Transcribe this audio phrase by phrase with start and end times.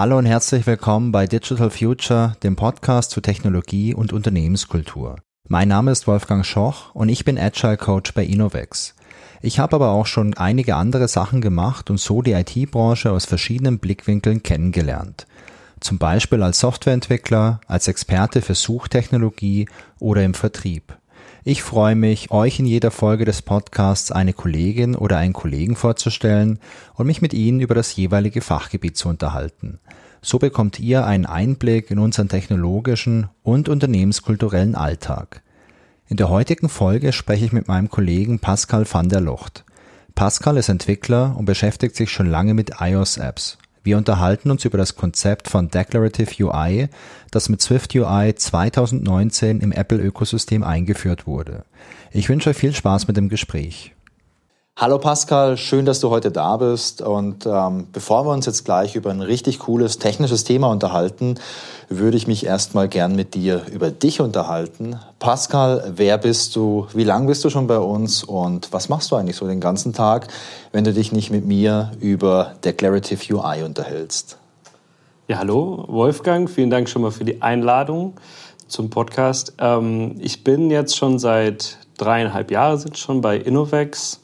[0.00, 5.16] Hallo und herzlich willkommen bei Digital Future, dem Podcast zu Technologie und Unternehmenskultur.
[5.46, 8.94] Mein Name ist Wolfgang Schoch und ich bin Agile Coach bei Innovex.
[9.42, 13.78] Ich habe aber auch schon einige andere Sachen gemacht und so die IT-Branche aus verschiedenen
[13.78, 15.26] Blickwinkeln kennengelernt.
[15.80, 20.96] Zum Beispiel als Softwareentwickler, als Experte für Suchtechnologie oder im Vertrieb.
[21.42, 26.58] Ich freue mich, euch in jeder Folge des Podcasts eine Kollegin oder einen Kollegen vorzustellen
[26.94, 29.78] und mich mit ihnen über das jeweilige Fachgebiet zu unterhalten.
[30.20, 35.42] So bekommt ihr einen Einblick in unseren technologischen und unternehmenskulturellen Alltag.
[36.08, 39.64] In der heutigen Folge spreche ich mit meinem Kollegen Pascal van der Locht.
[40.14, 43.56] Pascal ist Entwickler und beschäftigt sich schon lange mit iOS-Apps.
[43.82, 46.88] Wir unterhalten uns über das Konzept von Declarative UI,
[47.30, 51.64] das mit Swift UI 2019 im Apple-Ökosystem eingeführt wurde.
[52.12, 53.94] Ich wünsche euch viel Spaß mit dem Gespräch.
[54.80, 57.02] Hallo Pascal, schön, dass du heute da bist.
[57.02, 61.34] Und ähm, bevor wir uns jetzt gleich über ein richtig cooles technisches Thema unterhalten,
[61.90, 64.98] würde ich mich erstmal gern mit dir über dich unterhalten.
[65.18, 66.86] Pascal, wer bist du?
[66.94, 68.24] Wie lange bist du schon bei uns?
[68.24, 70.28] Und was machst du eigentlich so den ganzen Tag,
[70.72, 74.38] wenn du dich nicht mit mir über Declarative UI unterhältst?
[75.28, 78.14] Ja, hallo Wolfgang, vielen Dank schon mal für die Einladung
[78.66, 79.52] zum Podcast.
[79.58, 84.19] Ähm, ich bin jetzt schon seit dreieinhalb Jahren schon bei Innovex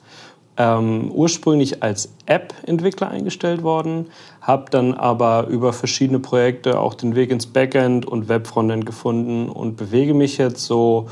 [0.57, 4.07] ähm, ursprünglich als App-Entwickler eingestellt worden,
[4.41, 9.77] habe dann aber über verschiedene Projekte auch den Weg ins Backend und Webfrontend gefunden und
[9.77, 11.07] bewege mich jetzt so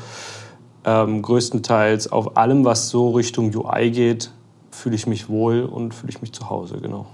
[0.84, 4.30] ähm, größtenteils auf allem, was so Richtung UI geht,
[4.70, 7.06] fühle ich mich wohl und fühle ich mich zu Hause, genau.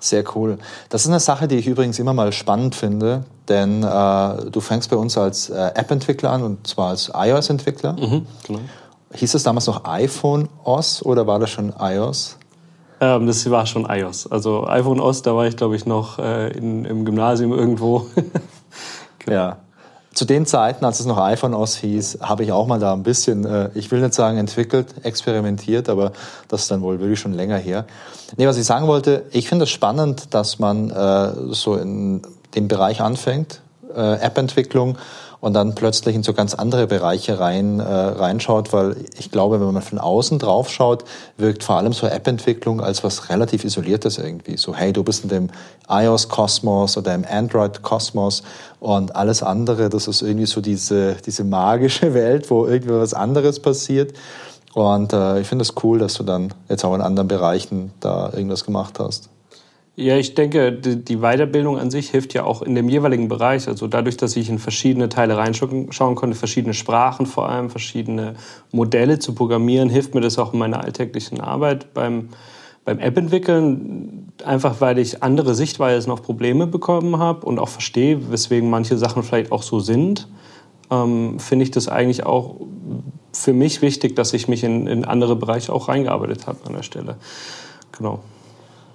[0.00, 0.58] Sehr cool.
[0.90, 4.90] Das ist eine Sache, die ich übrigens immer mal spannend finde, denn äh, du fängst
[4.90, 7.94] bei uns als äh, App-Entwickler an und zwar als iOS-Entwickler.
[7.94, 8.60] Mhm, genau.
[9.14, 12.36] Hieß es damals noch iPhone OS oder war das schon iOS?
[13.00, 14.26] Ähm, das war schon iOS.
[14.26, 18.06] Also iPhone OS, da war ich glaube ich noch äh, in, im Gymnasium irgendwo.
[19.18, 19.36] genau.
[19.36, 19.56] Ja.
[20.14, 23.02] Zu den Zeiten, als es noch iPhone OS hieß, habe ich auch mal da ein
[23.02, 26.12] bisschen, äh, ich will nicht sagen entwickelt, experimentiert, aber
[26.46, 27.84] das ist dann wohl wirklich schon länger her.
[28.36, 32.22] Nee, was ich sagen wollte, ich finde es spannend, dass man äh, so in
[32.54, 33.60] dem Bereich anfängt,
[33.94, 34.98] äh, App-Entwicklung
[35.44, 39.74] und dann plötzlich in so ganz andere Bereiche rein, äh, reinschaut, weil ich glaube, wenn
[39.74, 41.04] man von außen drauf schaut,
[41.36, 44.56] wirkt vor allem so App-Entwicklung als was relativ Isoliertes irgendwie.
[44.56, 45.50] So, hey, du bist in dem
[45.86, 48.42] iOS-Kosmos oder im Android-Kosmos
[48.80, 53.60] und alles andere, das ist irgendwie so diese, diese magische Welt, wo irgendwie was anderes
[53.60, 54.14] passiert.
[54.72, 57.92] Und äh, ich finde es das cool, dass du dann jetzt auch in anderen Bereichen
[58.00, 59.28] da irgendwas gemacht hast.
[59.96, 63.68] Ja, ich denke, die Weiterbildung an sich hilft ja auch in dem jeweiligen Bereich.
[63.68, 68.34] Also dadurch, dass ich in verschiedene Teile reinschauen konnte, verschiedene Sprachen vor allem, verschiedene
[68.72, 72.30] Modelle zu programmieren, hilft mir das auch in meiner alltäglichen Arbeit beim,
[72.84, 74.32] beim App-Entwickeln.
[74.44, 79.22] Einfach weil ich andere Sichtweisen auf Probleme bekommen habe und auch verstehe, weswegen manche Sachen
[79.22, 80.26] vielleicht auch so sind,
[80.90, 82.56] ähm, finde ich das eigentlich auch
[83.32, 86.82] für mich wichtig, dass ich mich in, in andere Bereiche auch reingearbeitet habe an der
[86.82, 87.16] Stelle.
[87.96, 88.18] Genau.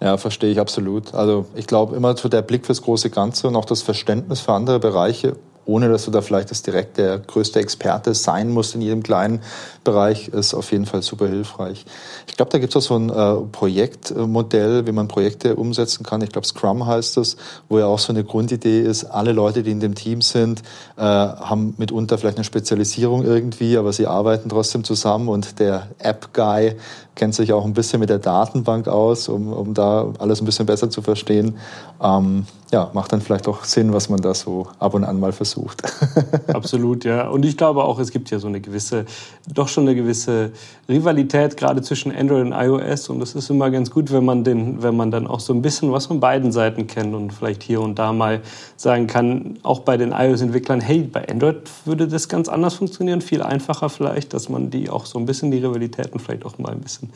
[0.01, 1.13] Ja, verstehe ich absolut.
[1.13, 4.53] Also ich glaube immer so der Blick fürs große Ganze und auch das Verständnis für
[4.53, 5.35] andere Bereiche
[5.69, 9.41] ohne dass du da vielleicht das direkt der größte Experte sein musst in jedem kleinen
[9.83, 11.85] Bereich, ist auf jeden Fall super hilfreich.
[12.27, 16.21] Ich glaube, da gibt es auch so ein äh, Projektmodell, wie man Projekte umsetzen kann.
[16.21, 17.37] Ich glaube, Scrum heißt das,
[17.69, 20.63] wo ja auch so eine Grundidee ist, alle Leute, die in dem Team sind,
[20.97, 26.75] äh, haben mitunter vielleicht eine Spezialisierung irgendwie, aber sie arbeiten trotzdem zusammen und der App-Guy
[27.13, 30.65] kennt sich auch ein bisschen mit der Datenbank aus, um, um da alles ein bisschen
[30.65, 31.57] besser zu verstehen.
[32.01, 35.31] Ähm, ja, macht dann vielleicht auch Sinn, was man da so ab und an mal
[35.31, 35.81] versucht.
[36.53, 37.27] Absolut, ja.
[37.27, 39.05] Und ich glaube auch, es gibt ja so eine gewisse,
[39.51, 40.51] doch schon eine gewisse
[40.87, 43.09] Rivalität gerade zwischen Android und iOS.
[43.09, 45.63] Und das ist immer ganz gut, wenn man den, wenn man dann auch so ein
[45.63, 48.41] bisschen was von beiden Seiten kennt und vielleicht hier und da mal
[48.77, 53.41] sagen kann, auch bei den iOS-Entwicklern, hey, bei Android würde das ganz anders funktionieren, viel
[53.41, 56.81] einfacher vielleicht, dass man die auch so ein bisschen die Rivalitäten vielleicht auch mal ein
[56.81, 57.09] bisschen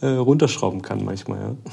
[0.00, 1.72] äh, runterschrauben kann manchmal, ja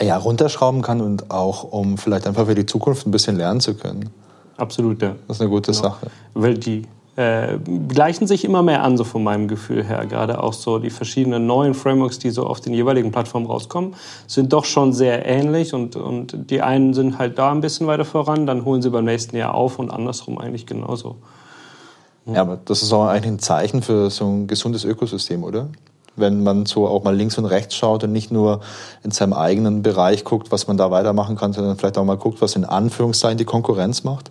[0.00, 3.74] ja, runterschrauben kann und auch, um vielleicht einfach für die Zukunft ein bisschen lernen zu
[3.74, 4.10] können.
[4.56, 5.14] Absolut, ja.
[5.28, 5.82] Das ist eine gute genau.
[5.82, 6.06] Sache.
[6.34, 6.82] Weil die
[7.16, 7.58] äh,
[7.88, 10.06] gleichen sich immer mehr an, so von meinem Gefühl her.
[10.06, 13.94] Gerade auch so die verschiedenen neuen Frameworks, die so auf den jeweiligen Plattformen rauskommen,
[14.26, 18.04] sind doch schon sehr ähnlich und, und die einen sind halt da ein bisschen weiter
[18.04, 21.16] voran, dann holen sie beim nächsten Jahr auf und andersrum eigentlich genauso.
[22.24, 25.68] Ja, aber das ist auch eigentlich ein Zeichen für so ein gesundes Ökosystem, oder?
[26.16, 28.60] Wenn man so auch mal links und rechts schaut und nicht nur
[29.02, 32.42] in seinem eigenen Bereich guckt, was man da weitermachen kann, sondern vielleicht auch mal guckt,
[32.42, 34.30] was in Anführungszeichen die Konkurrenz macht.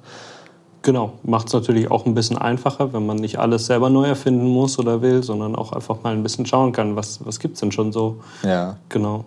[0.83, 4.47] Genau, macht es natürlich auch ein bisschen einfacher, wenn man nicht alles selber neu erfinden
[4.47, 7.59] muss oder will, sondern auch einfach mal ein bisschen schauen kann, was, was gibt es
[7.59, 8.17] denn schon so.
[8.43, 8.77] Ja.
[8.89, 9.25] Genau.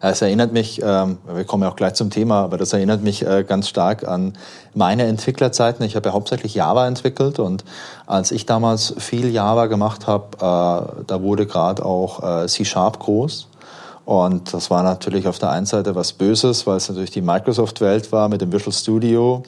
[0.00, 3.26] Es erinnert mich, ähm, wir kommen ja auch gleich zum Thema, aber das erinnert mich
[3.26, 4.34] äh, ganz stark an
[4.74, 5.84] meine Entwicklerzeiten.
[5.86, 7.64] Ich habe ja hauptsächlich Java entwickelt und
[8.06, 13.48] als ich damals viel Java gemacht habe, äh, da wurde gerade auch äh, C-Sharp groß.
[14.04, 18.12] Und das war natürlich auf der einen Seite was Böses, weil es natürlich die Microsoft-Welt
[18.12, 19.42] war mit dem Visual Studio.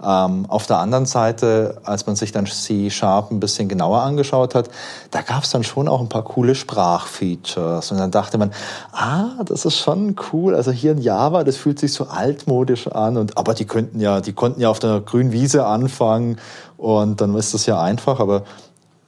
[0.00, 4.70] Ähm, auf der anderen Seite, als man sich dann C-Sharp ein bisschen genauer angeschaut hat,
[5.10, 7.90] da gab es dann schon auch ein paar coole Sprachfeatures.
[7.90, 8.52] Und dann dachte man,
[8.92, 10.54] ah, das ist schon cool.
[10.54, 13.16] Also hier in Java, das fühlt sich so altmodisch an.
[13.16, 16.38] Und, aber die könnten ja, die konnten ja auf der grünen Wiese anfangen.
[16.76, 18.20] Und dann ist das ja einfach.
[18.20, 18.44] Aber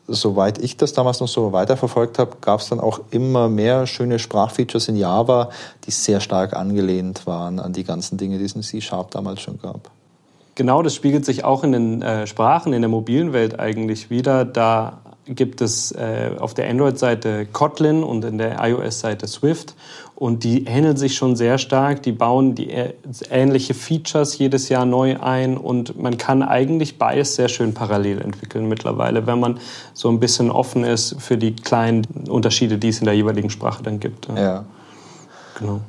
[0.08, 4.18] soweit ich das damals noch so weiterverfolgt habe, gab es dann auch immer mehr schöne
[4.18, 5.50] Sprachfeatures in Java,
[5.84, 9.60] die sehr stark angelehnt waren an die ganzen Dinge, die es in C-Sharp damals schon
[9.60, 9.92] gab.
[10.60, 14.44] Genau, das spiegelt sich auch in den äh, Sprachen in der mobilen Welt eigentlich wieder.
[14.44, 19.74] Da gibt es äh, auf der Android-Seite Kotlin und in der iOS-Seite Swift.
[20.16, 22.02] Und die ähneln sich schon sehr stark.
[22.02, 22.92] Die bauen die äh,
[23.30, 25.56] ähnliche Features jedes Jahr neu ein.
[25.56, 29.60] Und man kann eigentlich beides sehr schön parallel entwickeln mittlerweile, wenn man
[29.94, 33.82] so ein bisschen offen ist für die kleinen Unterschiede, die es in der jeweiligen Sprache
[33.82, 34.28] dann gibt.
[34.36, 34.66] Ja.
[35.58, 35.80] Genau.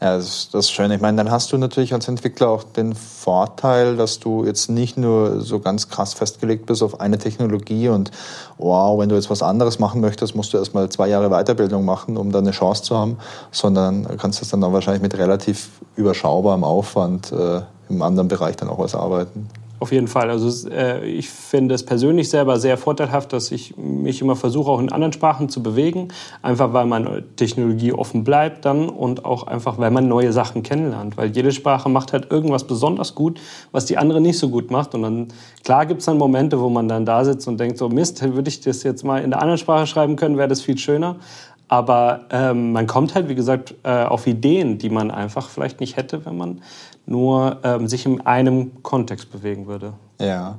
[0.00, 0.92] Ja, das ist, das ist schön.
[0.92, 4.96] Ich meine, dann hast du natürlich als Entwickler auch den Vorteil, dass du jetzt nicht
[4.96, 8.12] nur so ganz krass festgelegt bist auf eine Technologie und
[8.58, 12.16] wow, wenn du jetzt was anderes machen möchtest, musst du erstmal zwei Jahre Weiterbildung machen,
[12.16, 13.18] um da eine Chance zu haben,
[13.50, 18.68] sondern kannst das dann auch wahrscheinlich mit relativ überschaubarem Aufwand äh, im anderen Bereich dann
[18.68, 19.48] auch was arbeiten.
[19.80, 20.28] Auf jeden Fall.
[20.28, 24.80] Also äh, ich finde es persönlich selber sehr vorteilhaft, dass ich mich immer versuche, auch
[24.80, 26.08] in anderen Sprachen zu bewegen.
[26.42, 31.16] Einfach weil man Technologie offen bleibt dann und auch einfach, weil man neue Sachen kennenlernt.
[31.16, 33.40] Weil jede Sprache macht halt irgendwas besonders gut,
[33.70, 34.96] was die andere nicht so gut macht.
[34.96, 35.28] Und dann,
[35.62, 38.48] klar gibt es dann Momente, wo man dann da sitzt und denkt, so Mist, würde
[38.48, 41.16] ich das jetzt mal in der anderen Sprache schreiben können, wäre das viel schöner.
[41.68, 45.96] Aber ähm, man kommt halt, wie gesagt, äh, auf Ideen, die man einfach vielleicht nicht
[45.96, 46.62] hätte, wenn man
[47.08, 49.94] nur ähm, sich in einem Kontext bewegen würde.
[50.20, 50.58] Ja.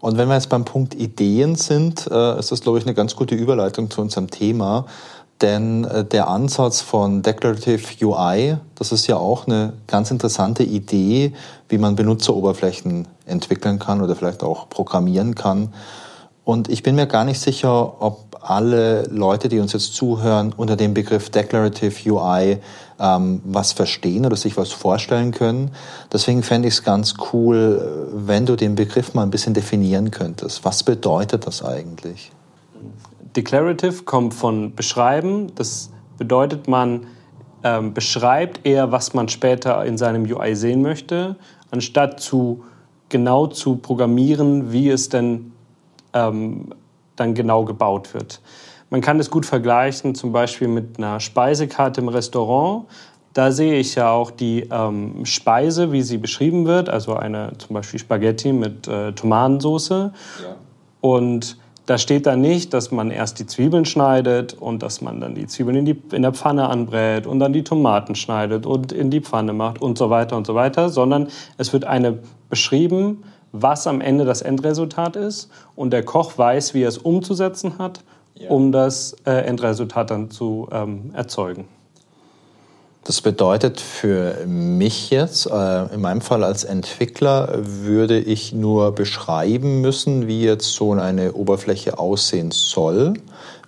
[0.00, 3.14] Und wenn wir jetzt beim Punkt Ideen sind, äh, ist das, glaube ich, eine ganz
[3.14, 4.86] gute Überleitung zu unserem Thema.
[5.40, 11.32] Denn äh, der Ansatz von Declarative UI, das ist ja auch eine ganz interessante Idee,
[11.68, 15.72] wie man Benutzeroberflächen entwickeln kann oder vielleicht auch programmieren kann.
[16.50, 20.74] Und ich bin mir gar nicht sicher, ob alle Leute, die uns jetzt zuhören, unter
[20.74, 22.58] dem Begriff Declarative UI
[22.98, 25.70] ähm, was verstehen oder sich was vorstellen können.
[26.12, 30.64] Deswegen fände ich es ganz cool, wenn du den Begriff mal ein bisschen definieren könntest.
[30.64, 32.32] Was bedeutet das eigentlich?
[33.36, 35.52] Declarative kommt von beschreiben.
[35.54, 37.06] Das bedeutet, man
[37.62, 41.36] ähm, beschreibt eher, was man später in seinem UI sehen möchte,
[41.70, 42.64] anstatt zu
[43.08, 45.52] genau zu programmieren, wie es denn
[46.12, 46.72] ähm,
[47.16, 48.40] dann genau gebaut wird.
[48.90, 52.86] Man kann es gut vergleichen, zum Beispiel mit einer Speisekarte im Restaurant.
[53.32, 57.74] Da sehe ich ja auch die ähm, Speise, wie sie beschrieben wird, also eine zum
[57.74, 59.90] Beispiel Spaghetti mit äh, Tomatensauce.
[59.90, 60.10] Ja.
[61.00, 65.34] Und da steht dann nicht, dass man erst die Zwiebeln schneidet und dass man dann
[65.34, 69.10] die Zwiebeln in, die, in der Pfanne anbrät und dann die Tomaten schneidet und in
[69.10, 71.28] die Pfanne macht und so weiter und so weiter, sondern
[71.58, 72.18] es wird eine
[72.48, 77.78] beschrieben, was am Ende das Endresultat ist und der Koch weiß, wie er es umzusetzen
[77.78, 78.00] hat,
[78.34, 78.50] ja.
[78.50, 81.68] um das äh, Endresultat dann zu ähm, erzeugen.
[83.04, 89.80] Das bedeutet für mich jetzt, äh, in meinem Fall als Entwickler, würde ich nur beschreiben
[89.80, 93.14] müssen, wie jetzt so eine Oberfläche aussehen soll,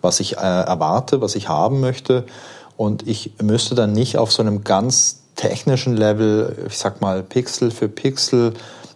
[0.02, 2.24] was ich äh, erwarte, was ich haben möchte.
[2.76, 7.70] Und ich müsste dann nicht auf so einem ganz technischen Level, ich sag mal Pixel
[7.70, 8.52] für Pixel,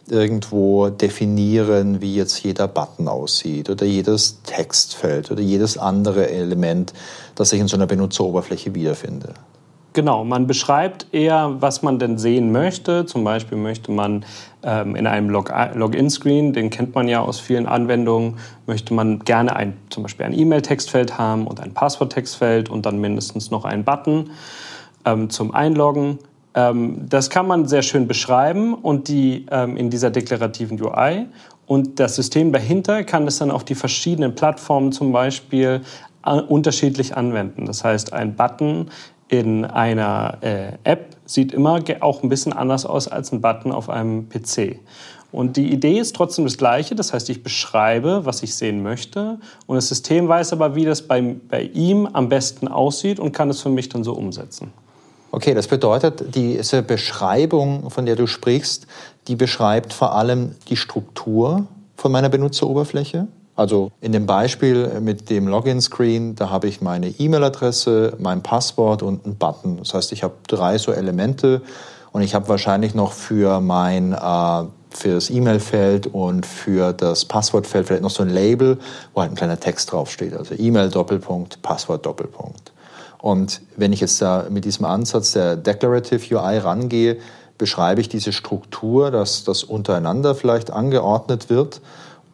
[0.08, 6.92] irgendwo definieren, wie jetzt jeder Button aussieht oder jedes Textfeld oder jedes andere Element,
[7.34, 9.34] das ich in so einer Benutzeroberfläche wiederfinde.
[9.96, 13.06] Genau, man beschreibt eher, was man denn sehen möchte.
[13.06, 14.26] Zum Beispiel möchte man
[14.62, 18.36] ähm, in einem Login-Screen, den kennt man ja aus vielen Anwendungen,
[18.66, 23.50] möchte man gerne ein, zum Beispiel ein E-Mail-Textfeld haben und ein Passwort-Textfeld und dann mindestens
[23.50, 24.32] noch einen Button
[25.06, 26.18] ähm, zum Einloggen.
[26.56, 31.26] Ähm, das kann man sehr schön beschreiben und die ähm, in dieser deklarativen UI.
[31.66, 35.82] Und das System dahinter kann es dann auf die verschiedenen Plattformen zum Beispiel
[36.25, 37.66] äh, unterschiedlich anwenden.
[37.66, 38.90] Das heißt, ein Button
[39.28, 43.90] in einer äh, App sieht immer auch ein bisschen anders aus als ein Button auf
[43.90, 44.78] einem PC.
[45.32, 49.38] Und die Idee ist trotzdem das gleiche, das heißt, ich beschreibe, was ich sehen möchte
[49.66, 53.50] und das System weiß aber, wie das bei, bei ihm am besten aussieht und kann
[53.50, 54.72] es für mich dann so umsetzen.
[55.36, 58.86] Okay, das bedeutet, diese Beschreibung, von der du sprichst,
[59.28, 63.26] die beschreibt vor allem die Struktur von meiner Benutzeroberfläche.
[63.54, 69.26] Also in dem Beispiel mit dem Login-Screen, da habe ich meine E-Mail-Adresse, mein Passwort und
[69.26, 69.76] einen Button.
[69.76, 71.60] Das heißt, ich habe drei so Elemente
[72.12, 77.86] und ich habe wahrscheinlich noch für mein äh, für das E-Mail-Feld und für das Passwortfeld
[77.86, 78.78] vielleicht noch so ein Label,
[79.12, 80.32] wo halt ein kleiner Text draufsteht.
[80.32, 82.72] Also E-Mail Doppelpunkt, Passwort Doppelpunkt.
[83.18, 87.18] Und wenn ich jetzt da mit diesem Ansatz der Declarative UI rangehe,
[87.58, 91.80] beschreibe ich diese Struktur, dass das untereinander vielleicht angeordnet wird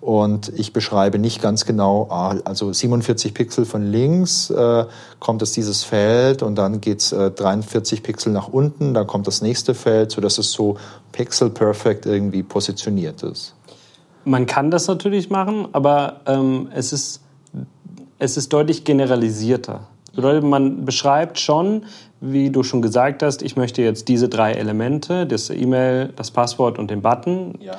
[0.03, 4.85] und ich beschreibe nicht ganz genau, ah, also 47 Pixel von links äh,
[5.21, 9.43] kommt es dieses Feld und dann geht's äh, 43 Pixel nach unten, dann kommt das
[9.43, 10.77] nächste Feld, sodass es so
[11.13, 13.55] pixel perfect irgendwie positioniert ist.
[14.25, 17.21] Man kann das natürlich machen, aber ähm, es, ist,
[18.19, 19.87] es ist deutlich generalisierter.
[20.13, 21.85] Das bedeutet, man beschreibt schon,
[22.21, 26.79] wie du schon gesagt hast, ich möchte jetzt diese drei Elemente, das E-Mail, das Passwort
[26.79, 27.59] und den Button.
[27.61, 27.77] Ja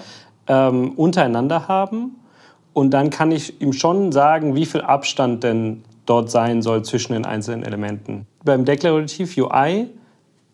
[0.47, 2.17] ähm, untereinander haben.
[2.73, 7.13] Und dann kann ich ihm schon sagen, wie viel Abstand denn dort sein soll zwischen
[7.13, 8.25] den einzelnen Elementen.
[8.43, 9.89] Beim Deklarativ UI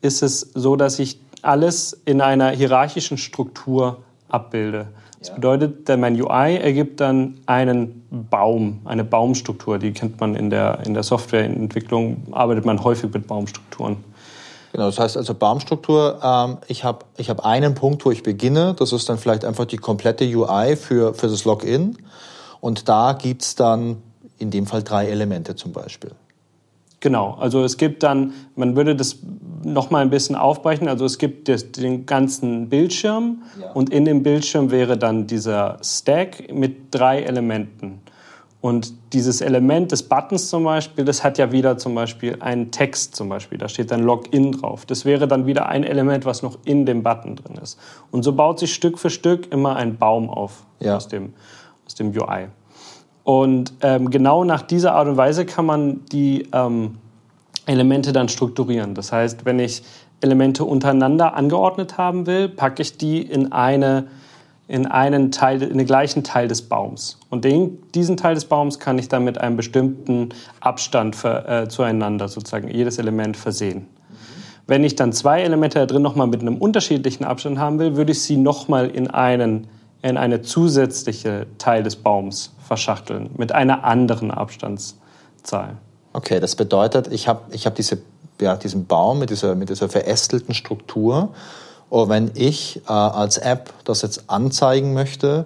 [0.02, 4.88] ist es so, dass ich alles in einer hierarchischen Struktur abbilde.
[5.20, 9.78] Das bedeutet, mein UI ergibt dann einen Baum, eine Baumstruktur.
[9.78, 13.98] Die kennt man in der, in der Softwareentwicklung, arbeitet man häufig mit Baumstrukturen.
[14.72, 18.76] Genau, das heißt also Baumstruktur, ähm, ich habe ich hab einen Punkt, wo ich beginne,
[18.78, 21.98] das ist dann vielleicht einfach die komplette UI für, für das Login
[22.62, 23.98] und da gibt's dann
[24.38, 26.12] in dem Fall drei Elemente zum Beispiel.
[27.00, 29.18] Genau, also es gibt dann, man würde das
[29.64, 31.48] noch mal ein bisschen aufbrechen, also es gibt
[31.78, 33.72] den ganzen Bildschirm ja.
[33.72, 38.02] und in dem Bildschirm wäre dann dieser Stack mit drei Elementen.
[38.62, 43.16] Und dieses Element des Buttons zum Beispiel, das hat ja wieder zum Beispiel einen Text
[43.16, 43.58] zum Beispiel.
[43.58, 44.86] Da steht dann Login drauf.
[44.86, 47.80] Das wäre dann wieder ein Element, was noch in dem Button drin ist.
[48.12, 50.98] Und so baut sich Stück für Stück immer ein Baum auf ja.
[50.98, 51.34] aus, dem,
[51.86, 52.48] aus dem UI.
[53.24, 56.98] Und ähm, genau nach dieser Art und Weise kann man die ähm,
[57.70, 58.96] Elemente dann strukturieren.
[58.96, 59.84] Das heißt, wenn ich
[60.22, 64.08] Elemente untereinander angeordnet haben will, packe ich die in eine
[64.68, 67.20] in einen Teil, in den gleichen Teil des Baums.
[67.32, 71.68] Und den, diesen Teil des Baums kann ich dann mit einem bestimmten Abstand für, äh,
[71.68, 73.88] zueinander sozusagen jedes Element versehen.
[74.68, 78.12] Wenn ich dann zwei Elemente da drin nochmal mit einem unterschiedlichen Abstand haben will, würde
[78.12, 79.68] ich sie nochmal in einen
[80.02, 85.78] in eine zusätzliche Teil des Baums verschachteln mit einer anderen Abstandszahl.
[86.14, 88.00] Okay, das bedeutet, ich habe ich hab diese,
[88.42, 91.30] ja, diesen Baum mit dieser, mit dieser verästelten Struktur
[91.90, 95.46] oder wenn ich äh, als App das jetzt anzeigen möchte,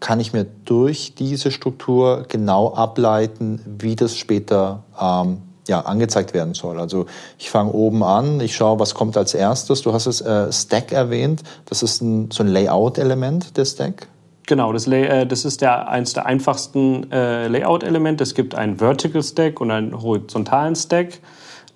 [0.00, 6.54] kann ich mir durch diese Struktur genau ableiten, wie das später ähm, ja, angezeigt werden
[6.54, 6.80] soll.
[6.80, 7.06] Also
[7.38, 9.82] ich fange oben an, ich schaue, was kommt als erstes.
[9.82, 11.42] Du hast es äh, Stack erwähnt.
[11.66, 14.08] Das ist ein, so ein Layout-Element der Stack.
[14.52, 18.22] Genau, das, äh, das ist der, eines der einfachsten äh, Layout-Elemente.
[18.22, 21.20] Es gibt einen Vertical Stack und einen horizontalen Stack.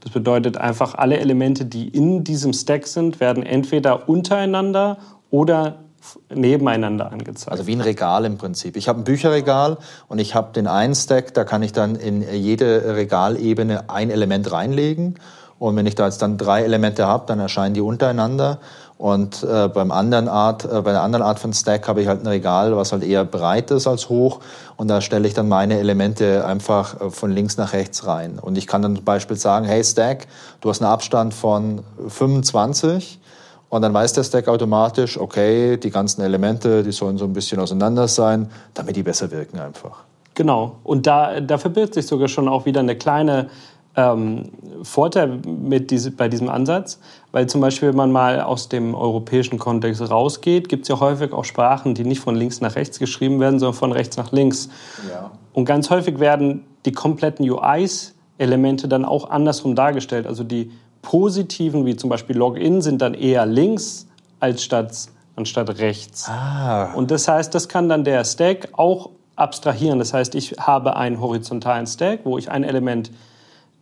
[0.01, 4.99] Das bedeutet einfach, alle Elemente, die in diesem Stack sind, werden entweder untereinander
[5.31, 5.85] oder
[6.29, 7.51] nebeneinander angezeigt.
[7.51, 8.77] Also wie ein Regal im Prinzip.
[8.77, 9.79] Ich habe ein Bücherregal
[10.09, 14.53] und ich habe den einen Stack, da kann ich dann in jede Regalebene ein Element
[14.53, 15.15] reinlegen.
[15.59, 18.59] Und wenn ich da jetzt dann drei Elemente habe, dann erscheinen die untereinander.
[18.99, 22.23] Und äh, beim anderen Art, äh, bei der anderen Art von Stack habe ich halt
[22.23, 24.41] ein Regal, was halt eher breit ist als hoch.
[24.77, 28.39] Und da stelle ich dann meine Elemente einfach äh, von links nach rechts rein.
[28.41, 30.27] Und ich kann dann zum Beispiel sagen, hey Stack,
[30.63, 33.21] du hast einen Abstand von 25.
[33.69, 37.61] Und dann weiß der Stack automatisch, okay, die ganzen Elemente, die sollen so ein bisschen
[37.61, 40.05] auseinander sein, damit die besser wirken einfach.
[40.35, 40.77] Genau.
[40.85, 43.49] Und da, da verbirgt sich sogar schon auch wieder eine kleine
[43.97, 44.51] ähm,
[44.83, 47.01] Vorteil mit diese, bei diesem Ansatz,
[47.33, 51.33] weil zum Beispiel, wenn man mal aus dem europäischen Kontext rausgeht, gibt es ja häufig
[51.33, 54.69] auch Sprachen, die nicht von links nach rechts geschrieben werden, sondern von rechts nach links.
[55.11, 55.31] Ja.
[55.55, 60.27] Und ganz häufig werden die kompletten UIs-Elemente dann auch andersrum dargestellt.
[60.27, 64.07] Also die positiven, wie zum Beispiel Login, sind dann eher links
[64.41, 66.29] als statt, anstatt rechts.
[66.29, 66.93] Ah.
[66.95, 69.99] Und das heißt, das kann dann der Stack auch abstrahieren.
[69.99, 73.11] Das heißt, ich habe einen horizontalen Stack, wo ich ein Element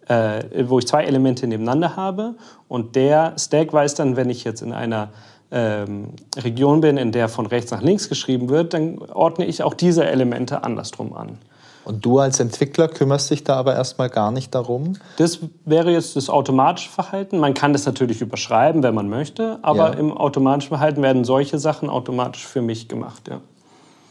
[0.08, 2.34] äh, wo ich zwei Elemente nebeneinander habe
[2.68, 5.08] und der Stack weiß dann, wenn ich jetzt in einer
[5.50, 9.74] ähm, Region bin, in der von rechts nach links geschrieben wird, dann ordne ich auch
[9.74, 11.38] diese Elemente andersrum an.
[11.84, 14.94] Und du als Entwickler kümmerst dich da aber erstmal gar nicht darum?
[15.18, 17.38] Das wäre jetzt das automatische Verhalten.
[17.38, 19.98] Man kann das natürlich überschreiben, wenn man möchte, aber ja.
[19.98, 23.28] im automatischen Verhalten werden solche Sachen automatisch für mich gemacht.
[23.28, 23.40] Ja.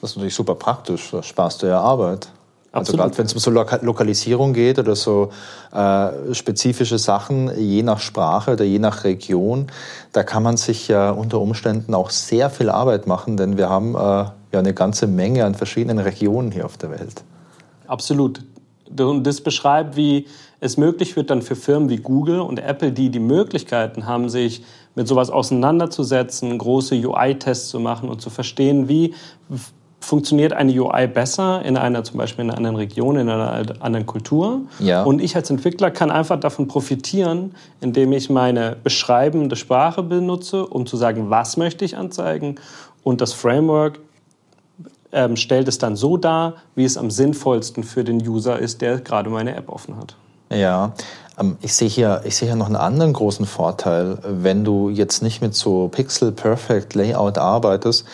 [0.01, 2.29] Das ist natürlich super praktisch, da sparst du ja Arbeit.
[2.73, 5.29] Also gerade wenn es um so Lokalisierung geht oder so
[5.71, 9.67] äh, spezifische Sachen, je nach Sprache oder je nach Region,
[10.11, 13.93] da kann man sich ja unter Umständen auch sehr viel Arbeit machen, denn wir haben
[13.93, 17.23] äh, ja eine ganze Menge an verschiedenen Regionen hier auf der Welt.
[17.85, 18.41] Absolut.
[18.99, 20.25] Und das beschreibt, wie
[20.59, 24.63] es möglich wird dann für Firmen wie Google und Apple, die die Möglichkeiten haben, sich
[24.95, 29.13] mit sowas auseinanderzusetzen, große UI-Tests zu machen und zu verstehen, wie
[30.03, 34.05] funktioniert eine UI besser in einer zum Beispiel in einer anderen Region, in einer anderen
[34.05, 34.61] Kultur.
[34.79, 35.03] Ja.
[35.03, 40.85] Und ich als Entwickler kann einfach davon profitieren, indem ich meine beschreibende Sprache benutze, um
[40.85, 42.55] zu sagen, was möchte ich anzeigen.
[43.03, 43.99] Und das Framework
[45.13, 48.99] ähm, stellt es dann so dar, wie es am sinnvollsten für den User ist, der
[48.99, 50.15] gerade meine App offen hat.
[50.51, 50.91] Ja,
[51.39, 55.23] ähm, ich sehe hier, ich sehe hier noch einen anderen großen Vorteil, wenn du jetzt
[55.23, 58.05] nicht mit so Pixel Perfect Layout arbeitest,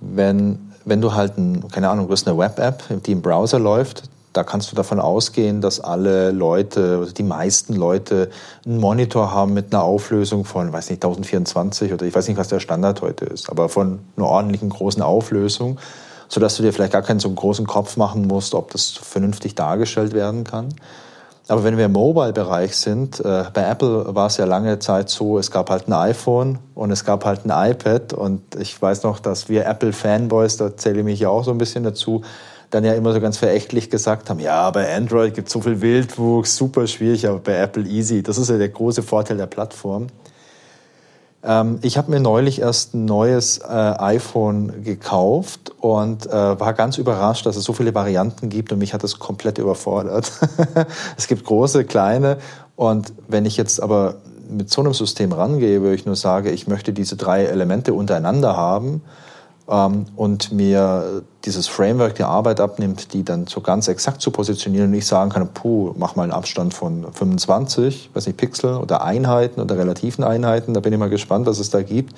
[0.00, 4.04] wenn wenn du halt, ein, keine Ahnung, du hast eine Web-App, die im Browser läuft,
[4.34, 8.30] da kannst du davon ausgehen, dass alle Leute, also die meisten Leute,
[8.66, 12.48] einen Monitor haben mit einer Auflösung von, weiß nicht, 1024 oder ich weiß nicht, was
[12.48, 15.78] der Standard heute ist, aber von einer ordentlichen großen Auflösung,
[16.28, 20.14] sodass du dir vielleicht gar keinen so großen Kopf machen musst, ob das vernünftig dargestellt
[20.14, 20.74] werden kann.
[21.46, 25.38] Aber wenn wir im Mobile-Bereich sind, äh, bei Apple war es ja lange Zeit so,
[25.38, 29.20] es gab halt ein iPhone und es gab halt ein iPad und ich weiß noch,
[29.20, 32.22] dass wir Apple-Fanboys, da zähle ich mich ja auch so ein bisschen dazu,
[32.70, 35.82] dann ja immer so ganz verächtlich gesagt haben, ja, bei Android gibt es so viel
[35.82, 38.22] Wildwuchs, super schwierig, aber bei Apple easy.
[38.22, 40.06] Das ist ja der große Vorteil der Plattform.
[41.44, 46.96] Ähm, ich habe mir neulich erst ein neues äh, iPhone gekauft und äh, war ganz
[46.96, 50.32] überrascht, dass es so viele Varianten gibt und mich hat das komplett überfordert.
[51.16, 52.38] es gibt große, kleine
[52.76, 54.16] und wenn ich jetzt aber
[54.48, 58.56] mit so einem System rangehe, wo ich nur sage, ich möchte diese drei Elemente untereinander
[58.56, 59.02] haben,
[59.68, 64.88] ähm, und mir dieses Framework die Arbeit abnimmt, die dann so ganz exakt zu positionieren
[64.88, 69.02] und ich sagen kann, puh, mach mal einen Abstand von 25, weiß nicht, Pixel oder
[69.02, 72.14] Einheiten oder relativen Einheiten, da bin ich mal gespannt, was es da gibt.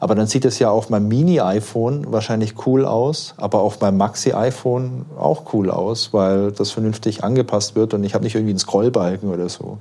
[0.00, 5.06] Aber dann sieht es ja auf meinem Mini-iPhone wahrscheinlich cool aus, aber auf meinem Maxi-iPhone
[5.16, 9.30] auch cool aus, weil das vernünftig angepasst wird und ich habe nicht irgendwie einen Scrollbalken
[9.30, 9.78] oder so.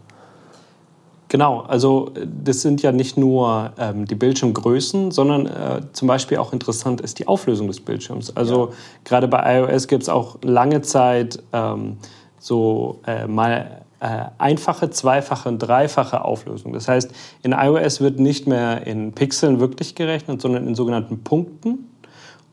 [1.31, 6.51] Genau, also das sind ja nicht nur ähm, die Bildschirmgrößen, sondern äh, zum Beispiel auch
[6.51, 8.35] interessant ist die Auflösung des Bildschirms.
[8.35, 8.75] Also ja.
[9.05, 11.95] gerade bei iOS gibt es auch lange Zeit ähm,
[12.37, 16.73] so äh, mal äh, einfache, zweifache und dreifache Auflösung.
[16.73, 17.13] Das heißt,
[17.43, 21.89] in iOS wird nicht mehr in Pixeln wirklich gerechnet, sondern in sogenannten Punkten.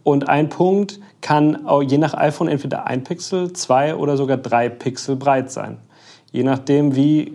[0.05, 5.17] Und ein Punkt kann je nach iPhone entweder ein Pixel, zwei oder sogar drei Pixel
[5.17, 5.79] breit sein
[6.33, 7.33] je nachdem, wie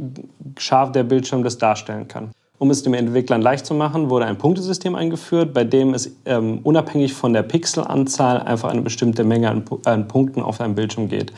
[0.58, 2.32] scharf der Bildschirm das darstellen kann.
[2.60, 6.60] Um es den Entwicklern leicht zu machen, wurde ein Punktesystem eingeführt, bei dem es ähm,
[6.64, 11.34] unabhängig von der Pixelanzahl einfach eine bestimmte Menge an, an Punkten auf einem Bildschirm geht.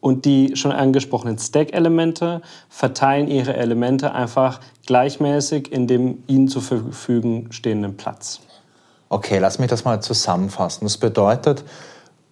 [0.00, 7.52] Und die schon angesprochenen Stack-Elemente verteilen ihre Elemente einfach gleichmäßig in dem ihnen zur Verfügung
[7.52, 8.40] stehenden Platz.
[9.08, 10.86] Okay, lass mich das mal zusammenfassen.
[10.86, 11.64] Das bedeutet,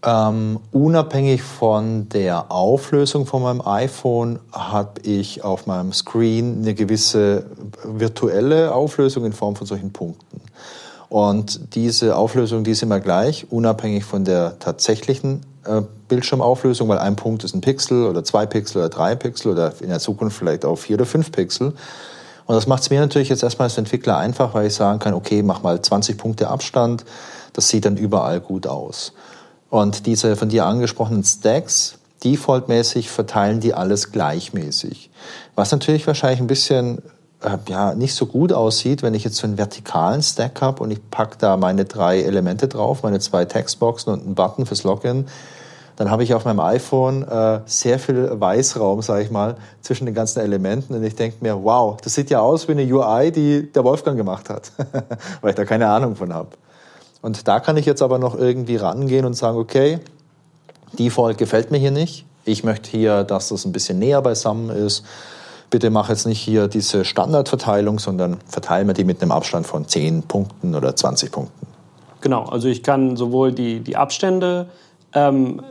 [0.04, 7.46] ähm, unabhängig von der Auflösung von meinem iPhone habe ich auf meinem Screen eine gewisse
[7.84, 10.40] virtuelle Auflösung in Form von solchen Punkten.
[11.08, 17.16] Und diese Auflösung, die ist immer gleich, unabhängig von der tatsächlichen äh, Bildschirmauflösung, weil ein
[17.16, 20.64] Punkt ist ein Pixel oder zwei Pixel oder drei Pixel oder in der Zukunft vielleicht
[20.64, 21.74] auch vier oder fünf Pixel.
[22.46, 25.14] Und das macht es mir natürlich jetzt erstmal als Entwickler einfach, weil ich sagen kann,
[25.14, 27.04] okay, mach mal 20 Punkte Abstand,
[27.52, 29.12] das sieht dann überall gut aus.
[29.72, 35.08] Und diese von dir angesprochenen Stacks, defaultmäßig verteilen die alles gleichmäßig.
[35.54, 36.98] Was natürlich wahrscheinlich ein bisschen
[37.40, 40.90] äh, ja, nicht so gut aussieht, wenn ich jetzt so einen vertikalen Stack habe und
[40.90, 45.24] ich packe da meine drei Elemente drauf, meine zwei Textboxen und einen Button fürs Login,
[45.96, 50.14] dann habe ich auf meinem iPhone äh, sehr viel Weißraum, sage ich mal, zwischen den
[50.14, 53.72] ganzen Elementen und ich denke mir, wow, das sieht ja aus wie eine UI, die
[53.72, 54.70] der Wolfgang gemacht hat,
[55.40, 56.50] weil ich da keine Ahnung von habe.
[57.22, 60.00] Und da kann ich jetzt aber noch irgendwie rangehen und sagen, okay,
[60.98, 62.26] Default gefällt mir hier nicht.
[62.44, 65.04] Ich möchte hier, dass das ein bisschen näher beisammen ist.
[65.70, 69.87] Bitte mach jetzt nicht hier diese Standardverteilung, sondern verteile mir die mit einem Abstand von
[69.88, 71.66] 10 Punkten oder 20 Punkten.
[72.20, 74.66] Genau, also ich kann sowohl die, die Abstände
[75.14, 75.62] ähm,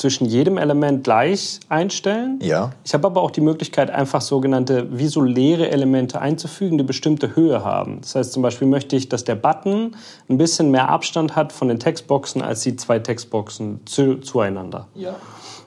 [0.00, 2.38] zwischen jedem Element gleich einstellen.
[2.42, 2.72] Ja.
[2.84, 8.00] Ich habe aber auch die Möglichkeit, einfach sogenannte visuelle Elemente einzufügen, die bestimmte Höhe haben.
[8.00, 9.96] Das heißt zum Beispiel möchte ich, dass der Button
[10.28, 14.88] ein bisschen mehr Abstand hat von den Textboxen als die zwei Textboxen zu, zueinander.
[14.94, 15.16] Ja.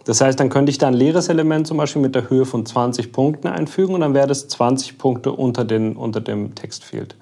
[0.06, 2.66] Das heißt, dann könnte ich da ein leeres Element zum Beispiel mit der Höhe von
[2.66, 7.16] 20 Punkten einfügen und dann wäre das 20 Punkte unter, den, unter dem Textfield.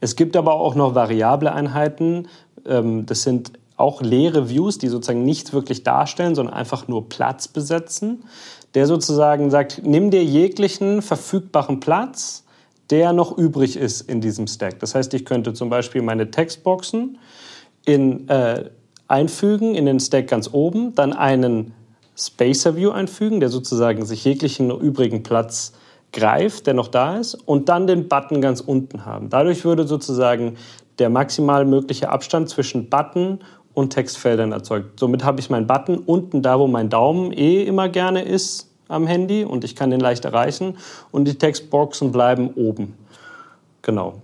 [0.00, 2.28] Es gibt aber auch noch variable Einheiten.
[2.66, 7.48] Ähm, das sind auch leere Views, die sozusagen nichts wirklich darstellen, sondern einfach nur Platz
[7.48, 8.24] besetzen,
[8.74, 12.44] der sozusagen sagt, nimm dir jeglichen verfügbaren Platz,
[12.90, 14.78] der noch übrig ist in diesem Stack.
[14.80, 17.18] Das heißt, ich könnte zum Beispiel meine Textboxen
[17.84, 18.70] in äh,
[19.08, 21.74] einfügen in den Stack ganz oben, dann einen
[22.16, 25.72] Spacer View einfügen, der sozusagen sich jeglichen übrigen Platz
[26.12, 29.28] greift, der noch da ist, und dann den Button ganz unten haben.
[29.28, 30.56] Dadurch würde sozusagen
[30.98, 33.40] der maximal mögliche Abstand zwischen Button
[33.76, 34.98] und Textfeldern erzeugt.
[34.98, 39.06] Somit habe ich meinen Button unten da, wo mein Daumen eh immer gerne ist am
[39.06, 40.78] Handy und ich kann den leicht erreichen
[41.10, 42.96] und die Textboxen bleiben oben.
[43.82, 44.14] Genau.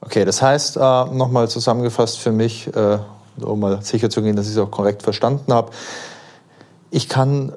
[0.00, 2.98] Okay, das heißt, äh, nochmal zusammengefasst für mich, äh,
[3.42, 5.72] um mal sicher zu gehen, dass ich es auch korrekt verstanden habe.
[6.90, 7.52] Ich kann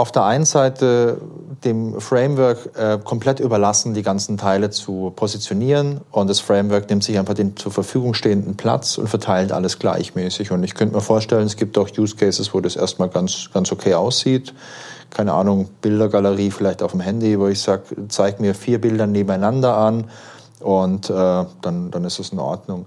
[0.00, 1.20] auf der einen Seite
[1.64, 7.18] dem Framework äh, komplett überlassen, die ganzen Teile zu positionieren und das Framework nimmt sich
[7.18, 10.52] einfach den zur Verfügung stehenden Platz und verteilt alles gleichmäßig.
[10.52, 13.70] Und ich könnte mir vorstellen, es gibt auch Use Cases, wo das erstmal ganz, ganz
[13.72, 14.54] okay aussieht.
[15.10, 19.76] Keine Ahnung, Bildergalerie vielleicht auf dem Handy, wo ich sage, zeig mir vier Bilder nebeneinander
[19.76, 20.04] an
[20.60, 22.86] und äh, dann, dann ist es in Ordnung.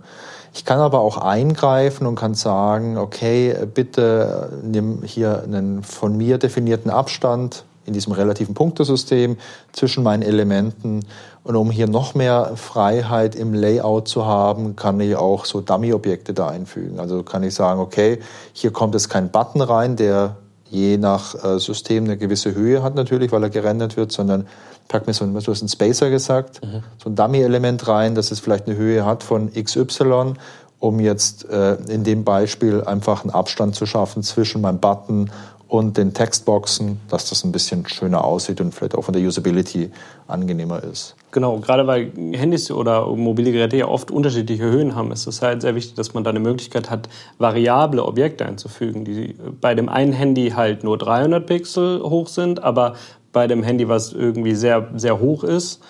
[0.54, 6.38] Ich kann aber auch eingreifen und kann sagen, okay, bitte nimm hier einen von mir
[6.38, 9.38] definierten Abstand in diesem relativen Punktesystem
[9.72, 11.06] zwischen meinen Elementen.
[11.44, 16.34] Und um hier noch mehr Freiheit im Layout zu haben, kann ich auch so Dummy-Objekte
[16.34, 17.00] da einfügen.
[17.00, 18.20] Also kann ich sagen, okay,
[18.54, 20.38] hier kommt jetzt kein Button rein, der
[20.70, 24.48] je nach äh, System eine gewisse Höhe hat natürlich, weil er gerendert wird, sondern
[24.88, 26.84] pack mir so ein, du hast einen Spacer gesagt, mhm.
[27.02, 30.34] so ein Dummy-Element rein, dass es vielleicht eine Höhe hat von XY,
[30.80, 35.30] um jetzt äh, in dem Beispiel einfach einen Abstand zu schaffen zwischen meinem Button
[35.74, 39.90] und den Textboxen, dass das ein bisschen schöner aussieht und vielleicht auch von der Usability
[40.28, 41.16] angenehmer ist.
[41.32, 45.64] Genau, gerade weil Handys oder mobile Geräte ja oft unterschiedliche Höhen haben, ist es halt
[45.64, 50.14] sehr wichtig, dass man da eine Möglichkeit hat, variable Objekte einzufügen, die bei dem einen
[50.14, 52.94] Handy halt nur 300 Pixel hoch sind, aber
[53.34, 55.82] bei dem Handy, was irgendwie sehr, sehr hoch ist,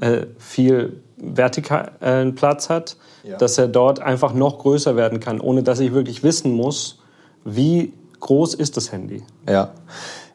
[0.00, 3.36] äh, viel vertikalen Platz hat, ja.
[3.36, 6.98] dass er dort einfach noch größer werden kann, ohne dass ich wirklich wissen muss,
[7.44, 9.22] wie groß ist das Handy.
[9.48, 9.72] Ja.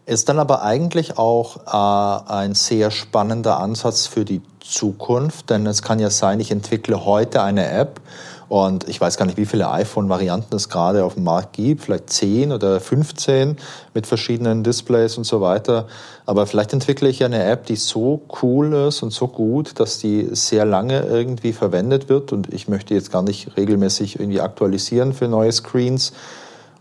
[0.05, 5.81] Ist dann aber eigentlich auch äh, ein sehr spannender Ansatz für die Zukunft, denn es
[5.81, 7.99] kann ja sein, ich entwickle heute eine App
[8.49, 12.09] und ich weiß gar nicht, wie viele iPhone-Varianten es gerade auf dem Markt gibt, vielleicht
[12.09, 13.57] 10 oder 15
[13.93, 15.87] mit verschiedenen Displays und so weiter.
[16.25, 19.99] Aber vielleicht entwickle ich ja eine App, die so cool ist und so gut, dass
[19.99, 22.31] die sehr lange irgendwie verwendet wird.
[22.31, 26.13] Und ich möchte jetzt gar nicht regelmäßig irgendwie aktualisieren für neue Screens.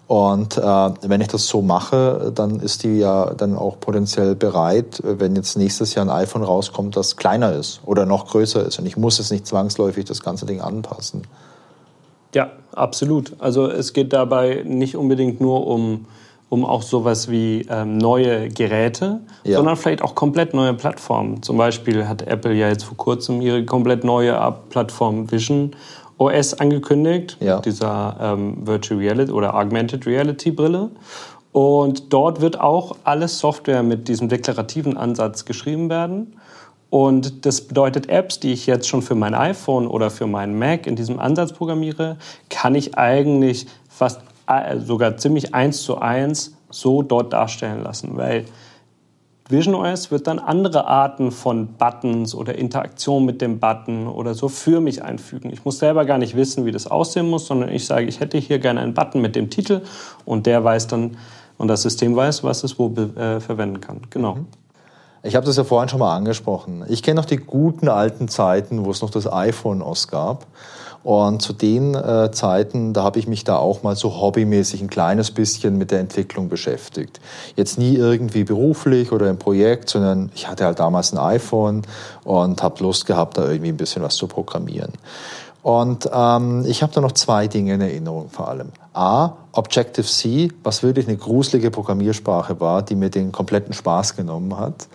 [0.06, 5.02] Und äh, wenn ich das so mache, dann ist die ja dann auch potenziell bereit,
[5.02, 8.78] wenn jetzt nächstes Jahr ein iPhone rauskommt, das kleiner ist oder noch größer ist.
[8.78, 11.22] Und ich muss es nicht zwangsläufig das ganze Ding anpassen.
[12.36, 13.32] Ja, absolut.
[13.38, 16.04] Also es geht dabei nicht unbedingt nur um,
[16.50, 19.56] um auch sowas wie ähm, neue Geräte, ja.
[19.56, 21.42] sondern vielleicht auch komplett neue Plattformen.
[21.42, 25.74] Zum Beispiel hat Apple ja jetzt vor kurzem ihre komplett neue Plattform Vision
[26.18, 27.60] OS angekündigt, ja.
[27.60, 30.90] dieser ähm, Virtual Reality oder Augmented Reality Brille.
[31.52, 36.36] Und dort wird auch alles Software mit diesem deklarativen Ansatz geschrieben werden.
[36.88, 40.86] Und das bedeutet, Apps, die ich jetzt schon für mein iPhone oder für meinen Mac
[40.86, 42.16] in diesem Ansatz programmiere,
[42.48, 48.44] kann ich eigentlich fast äh, sogar ziemlich eins zu eins so dort darstellen lassen, weil
[49.48, 54.48] Vision OS wird dann andere Arten von Buttons oder Interaktion mit dem Button oder so
[54.48, 55.52] für mich einfügen.
[55.52, 58.38] Ich muss selber gar nicht wissen, wie das aussehen muss, sondern ich sage, ich hätte
[58.38, 59.82] hier gerne einen Button mit dem Titel
[60.24, 61.16] und der weiß dann
[61.58, 64.00] und das System weiß, was es wo äh, verwenden kann.
[64.10, 64.34] Genau.
[64.34, 64.46] Mhm.
[65.26, 66.84] Ich habe das ja vorhin schon mal angesprochen.
[66.88, 70.46] Ich kenne noch die guten alten Zeiten, wo es noch das iPhone OS gab.
[71.02, 74.90] Und zu den äh, Zeiten, da habe ich mich da auch mal so hobbymäßig ein
[74.90, 77.20] kleines bisschen mit der Entwicklung beschäftigt.
[77.54, 81.82] Jetzt nie irgendwie beruflich oder im Projekt, sondern ich hatte halt damals ein iPhone
[82.24, 84.92] und habe Lust gehabt, da irgendwie ein bisschen was zu programmieren.
[85.66, 88.68] Und ähm, ich habe da noch zwei Dinge in Erinnerung vor allem.
[88.92, 94.86] A, Objective-C, was wirklich eine gruselige Programmiersprache war, die mir den kompletten Spaß genommen hat.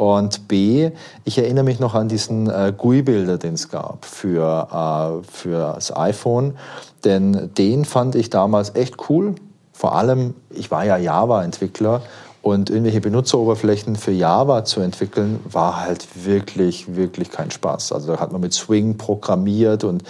[0.00, 0.92] Und B,
[1.24, 5.94] ich erinnere mich noch an diesen äh, GUI-Bilder, den es gab für, äh, für das
[5.94, 6.56] iPhone.
[7.04, 9.34] Denn den fand ich damals echt cool.
[9.74, 12.00] Vor allem, ich war ja Java-Entwickler
[12.40, 17.92] und irgendwelche Benutzeroberflächen für Java zu entwickeln, war halt wirklich, wirklich kein Spaß.
[17.92, 20.02] Also da hat man mit Swing programmiert und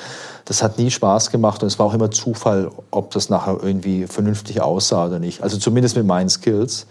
[0.44, 4.06] das hat nie Spaß gemacht und es war auch immer Zufall, ob das nachher irgendwie
[4.06, 5.42] vernünftig aussah oder nicht.
[5.42, 6.86] Also zumindest mit meinen Skills.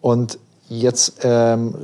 [0.00, 1.76] Und jetzt ähm,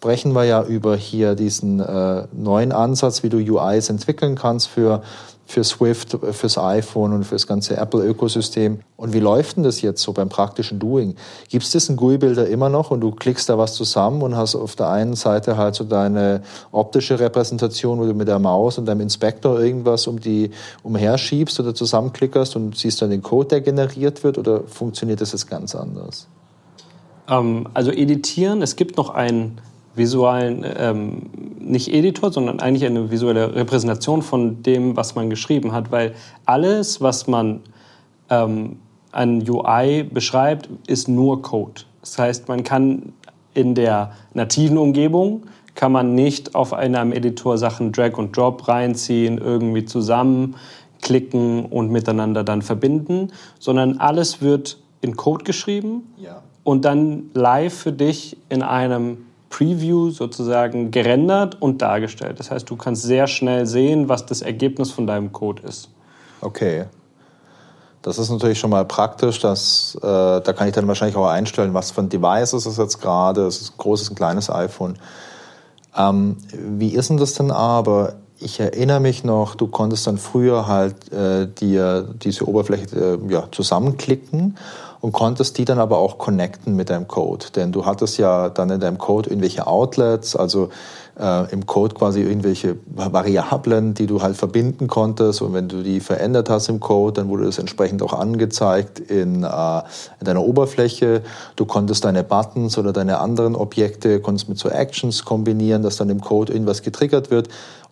[0.00, 5.02] sprechen wir ja über hier diesen äh, neuen Ansatz, wie du UIs entwickeln kannst für
[5.44, 8.78] für Swift, fürs iPhone und fürs ganze Apple-Ökosystem.
[8.96, 11.16] Und wie läuft denn das jetzt so beim praktischen Doing?
[11.48, 14.76] Gibt es diesen GUI-Bilder immer noch und du klickst da was zusammen und hast auf
[14.76, 19.00] der einen Seite halt so deine optische Repräsentation, wo du mit der Maus und deinem
[19.00, 20.52] Inspektor irgendwas um die
[20.84, 25.50] umherschiebst oder zusammenklickerst und siehst dann den Code, der generiert wird oder funktioniert das jetzt
[25.50, 26.28] ganz anders?
[27.28, 29.60] Ähm, also editieren, es gibt noch einen
[29.94, 31.22] visuellen, ähm,
[31.58, 36.14] nicht Editor, sondern eigentlich eine visuelle Repräsentation von dem, was man geschrieben hat, weil
[36.46, 37.60] alles, was man
[38.28, 38.76] ähm,
[39.12, 41.82] an UI beschreibt, ist nur Code.
[42.00, 43.12] Das heißt, man kann
[43.54, 45.42] in der nativen Umgebung
[45.74, 52.44] kann man nicht auf einem Editor Sachen Drag und Drop reinziehen, irgendwie zusammenklicken und miteinander
[52.44, 56.42] dann verbinden, sondern alles wird in Code geschrieben ja.
[56.64, 59.18] und dann live für dich in einem
[59.50, 62.38] Preview sozusagen gerendert und dargestellt.
[62.38, 65.90] Das heißt, du kannst sehr schnell sehen, was das Ergebnis von deinem Code ist.
[66.40, 66.86] Okay.
[68.00, 69.40] Das ist natürlich schon mal praktisch.
[69.40, 72.78] Dass, äh, da kann ich dann wahrscheinlich auch einstellen, was für ein Device ist es
[72.78, 73.46] jetzt gerade.
[73.46, 74.96] Es ist ein großes, ein kleines iPhone.
[75.96, 78.14] Ähm, wie ist denn das denn aber?
[78.38, 83.48] Ich erinnere mich noch, du konntest dann früher halt äh, dir diese Oberfläche äh, ja,
[83.50, 84.56] zusammenklicken
[85.00, 87.46] und konntest die dann aber auch connecten mit deinem Code.
[87.56, 90.68] Denn du hattest ja dann in deinem Code irgendwelche Outlets, also
[91.18, 95.40] äh, im Code quasi irgendwelche Variablen, die du halt verbinden konntest.
[95.42, 99.42] Und wenn du die verändert hast im Code, dann wurde das entsprechend auch angezeigt in,
[99.42, 99.82] äh,
[100.20, 101.22] in deiner Oberfläche.
[101.56, 106.10] Du konntest deine Buttons oder deine anderen Objekte konntest mit so Actions kombinieren, dass dann
[106.10, 107.48] im Code irgendwas getriggert wird.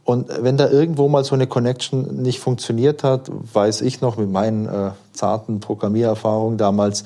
[0.09, 4.31] Und wenn da irgendwo mal so eine Connection nicht funktioniert hat, weiß ich noch mit
[4.31, 7.05] meinen äh, zarten Programmiererfahrungen damals,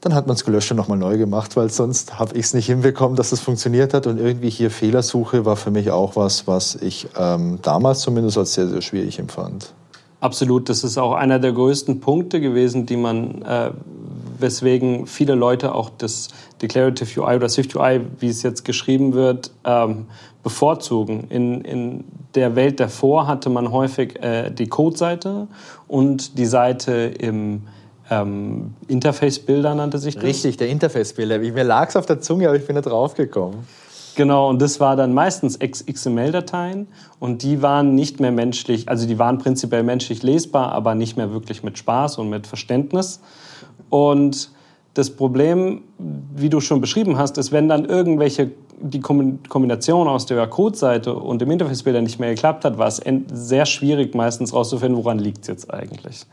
[0.00, 2.64] dann hat man es gelöscht und nochmal neu gemacht, weil sonst habe ich es nicht
[2.64, 4.06] hinbekommen, dass es funktioniert hat.
[4.06, 8.54] Und irgendwie hier Fehlersuche war für mich auch was, was ich ähm, damals zumindest als
[8.54, 9.74] sehr, sehr schwierig empfand.
[10.20, 13.72] Absolut, das ist auch einer der größten Punkte gewesen, die man, äh,
[14.40, 16.28] weswegen viele Leute auch das
[16.62, 20.06] Declarative UI oder Swift UI, wie es jetzt geschrieben wird, ähm,
[20.42, 21.24] bevorzugen.
[21.28, 25.48] In, in der Welt davor hatte man häufig äh, die Code-Seite
[25.86, 27.62] und die Seite im
[28.10, 30.24] ähm, Interface-Bilder nannte sich das.
[30.24, 31.38] Richtig, der Interface-Bilder.
[31.38, 33.66] Mir lag es auf der Zunge, aber ich bin da drauf gekommen.
[34.18, 36.88] Genau, und das war dann meistens XML-Dateien
[37.20, 41.30] und die waren nicht mehr menschlich, also die waren prinzipiell menschlich lesbar, aber nicht mehr
[41.30, 43.20] wirklich mit Spaß und mit Verständnis.
[43.90, 44.50] Und
[44.94, 45.82] das Problem,
[46.34, 51.40] wie du schon beschrieben hast, ist, wenn dann irgendwelche die Kombination aus der Codeseite und
[51.40, 55.48] dem Interface-Bilder nicht mehr geklappt hat, war es sehr schwierig meistens herauszufinden, woran liegt es
[55.48, 56.26] jetzt eigentlich.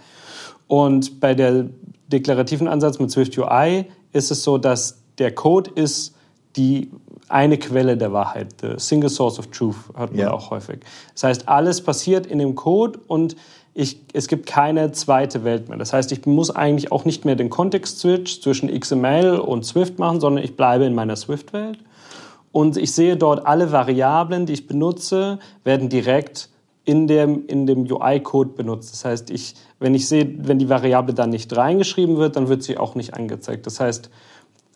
[0.68, 1.66] Und bei der
[2.08, 6.16] deklarativen Ansatz mit Swift UI ist es so, dass der Code ist
[6.56, 6.92] die
[7.28, 8.56] eine Quelle der Wahrheit.
[8.62, 10.32] The single source of truth hört man ja.
[10.32, 10.80] auch häufig.
[11.14, 13.36] Das heißt, alles passiert in dem Code und
[13.78, 15.78] ich, es gibt keine zweite Welt mehr.
[15.78, 20.22] Das heißt, ich muss eigentlich auch nicht mehr den Kontext-Switch zwischen XML und Swift machen,
[20.22, 21.78] sondern ich bleibe in meiner Swift-Welt
[22.54, 26.48] und ich sehe dort alle Variablen, die ich benutze, werden direkt
[26.86, 28.94] in dem, in dem UI-Code benutzt.
[28.94, 32.64] Das heißt, ich, wenn ich sehe, wenn die Variable dann nicht reingeschrieben wird, dann wird
[32.64, 33.66] sie auch nicht angezeigt.
[33.66, 34.10] Das heißt,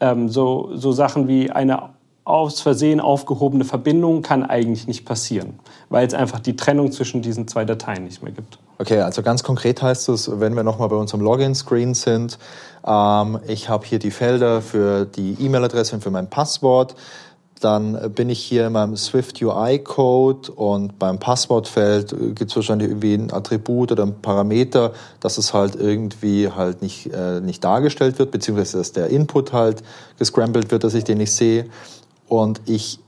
[0.02, 1.92] ähm, so, so Sachen wie eine
[2.26, 5.58] aus Versehen aufgehobene Verbindung kann eigentlich nicht passieren,
[5.88, 8.60] weil es einfach die Trennung zwischen diesen zwei Dateien nicht mehr gibt.
[8.82, 12.39] Okay, also ganz konkret heißt es, wenn wir nochmal bei unserem Login-Screen sind,
[12.88, 16.96] ähm, ich habe hier die Felder für die E-Mail-Adresse und für mein Passwort
[17.60, 22.89] dann bin ich hier in meinem Swift UI Code und beim Passwortfeld gibt es wahrscheinlich
[22.89, 28.18] irgendwie ein Attribut oder ein Parameter, dass es halt irgendwie halt nicht, äh, nicht dargestellt
[28.20, 29.84] wird, beziehungsweise dass der Input halt
[30.18, 31.65] gescrambled wird, dass ich den nicht sehe.
[32.28, 33.00] Und ich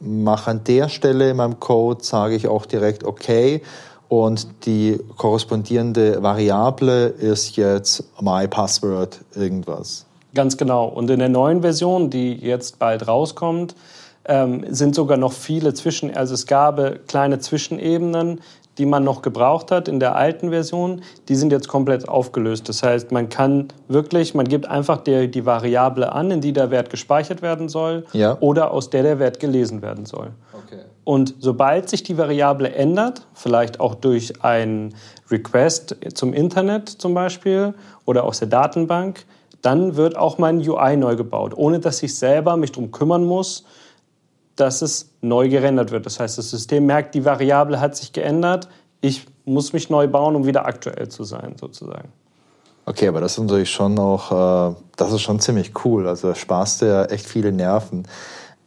[0.00, 3.62] mache an der Stelle in meinem Code, sage ich auch direkt okay.
[4.08, 10.06] Und die korrespondierende Variable ist jetzt my password irgendwas.
[10.34, 10.86] Ganz genau.
[10.86, 13.74] Und in der neuen Version, die jetzt bald rauskommt,
[14.24, 18.40] ähm, sind sogar noch viele Zwischen, also es gab kleine Zwischenebenen,
[18.78, 22.68] die man noch gebraucht hat in der alten Version, die sind jetzt komplett aufgelöst.
[22.68, 26.70] Das heißt, man kann wirklich, man gibt einfach die, die Variable an, in die der
[26.70, 28.38] Wert gespeichert werden soll ja.
[28.40, 30.30] oder aus der der Wert gelesen werden soll.
[30.52, 30.82] Okay.
[31.08, 34.94] Und sobald sich die Variable ändert, vielleicht auch durch ein
[35.30, 37.72] Request zum Internet zum Beispiel
[38.04, 39.24] oder aus der Datenbank,
[39.62, 43.64] dann wird auch mein UI neu gebaut, ohne dass ich selber mich darum kümmern muss,
[44.54, 46.04] dass es neu gerendert wird.
[46.04, 48.68] Das heißt, das System merkt, die Variable hat sich geändert,
[49.00, 52.12] ich muss mich neu bauen, um wieder aktuell zu sein, sozusagen.
[52.84, 56.06] Okay, aber das ist natürlich schon auch, äh, das ist schon ziemlich cool.
[56.06, 58.06] Also da sparst du ja echt viele Nerven.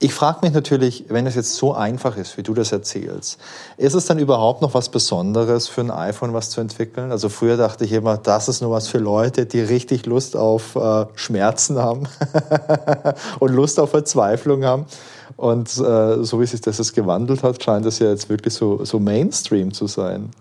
[0.03, 3.39] Ich frage mich natürlich, wenn es jetzt so einfach ist, wie du das erzählst,
[3.77, 7.11] ist es dann überhaupt noch was Besonderes für ein iPhone, was zu entwickeln?
[7.11, 10.75] Also früher dachte ich immer, das ist nur was für Leute, die richtig Lust auf
[10.75, 12.07] äh, Schmerzen haben
[13.39, 14.87] und Lust auf Verzweiflung haben.
[15.37, 18.83] Und äh, so wie sich das jetzt gewandelt hat, scheint das ja jetzt wirklich so,
[18.83, 20.31] so Mainstream zu sein.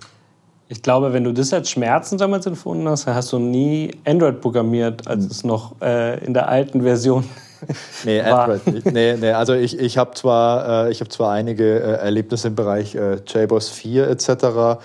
[0.69, 4.41] Ich glaube, wenn du das als Schmerzen damals empfunden hast, dann hast du nie Android
[4.41, 7.25] programmiert, als es noch äh, in der alten Version
[8.05, 8.87] nee, Android nicht.
[8.87, 12.95] Nee, nee, also ich, ich habe zwar, äh, hab zwar einige äh, Erlebnisse im Bereich
[12.95, 14.81] äh, JBoss 4 etc.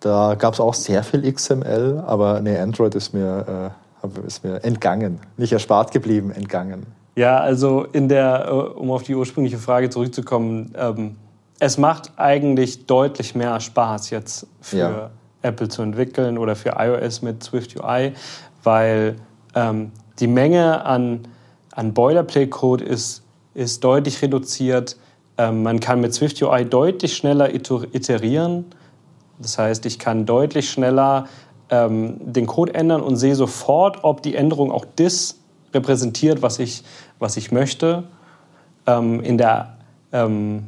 [0.00, 3.72] Da gab es auch sehr viel XML, aber nee, Android ist mir,
[4.04, 5.20] äh, ist mir entgangen.
[5.36, 6.86] Nicht erspart geblieben, entgangen.
[7.16, 11.16] Ja, also in der, äh, um auf die ursprüngliche Frage zurückzukommen, ähm,
[11.58, 15.10] es macht eigentlich deutlich mehr Spaß jetzt für ja.
[15.42, 18.12] Apple zu entwickeln oder für iOS mit Swift UI,
[18.62, 19.16] weil
[19.56, 21.26] ähm, die Menge an
[21.78, 23.22] an Boilerplate-Code ist,
[23.54, 24.96] ist deutlich reduziert.
[25.38, 28.64] Ähm, man kann mit Swift UI deutlich schneller iterieren.
[29.38, 31.28] Das heißt, ich kann deutlich schneller
[31.70, 35.38] ähm, den Code ändern und sehe sofort, ob die Änderung auch das
[35.72, 36.82] repräsentiert, was ich,
[37.20, 38.02] was ich möchte.
[38.88, 39.76] Ähm, in der,
[40.12, 40.66] ähm,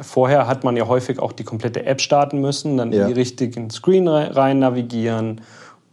[0.00, 3.02] vorher hat man ja häufig auch die komplette App starten müssen, dann ja.
[3.02, 5.42] in die richtigen Screen rein navigieren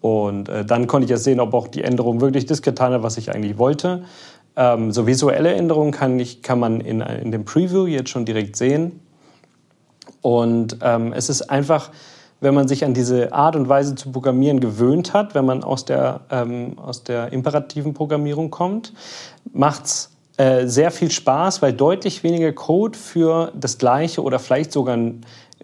[0.03, 3.03] und äh, dann konnte ich ja sehen, ob auch die Änderung wirklich das getan hat,
[3.03, 4.03] was ich eigentlich wollte.
[4.55, 8.55] Ähm, so visuelle Änderungen kann, ich, kann man in, in dem Preview jetzt schon direkt
[8.55, 8.99] sehen.
[10.21, 11.91] Und ähm, es ist einfach,
[12.39, 15.85] wenn man sich an diese Art und Weise zu programmieren gewöhnt hat, wenn man aus
[15.85, 18.93] der, ähm, aus der imperativen Programmierung kommt,
[19.53, 24.71] macht es äh, sehr viel Spaß, weil deutlich weniger Code für das gleiche oder vielleicht
[24.71, 24.97] sogar,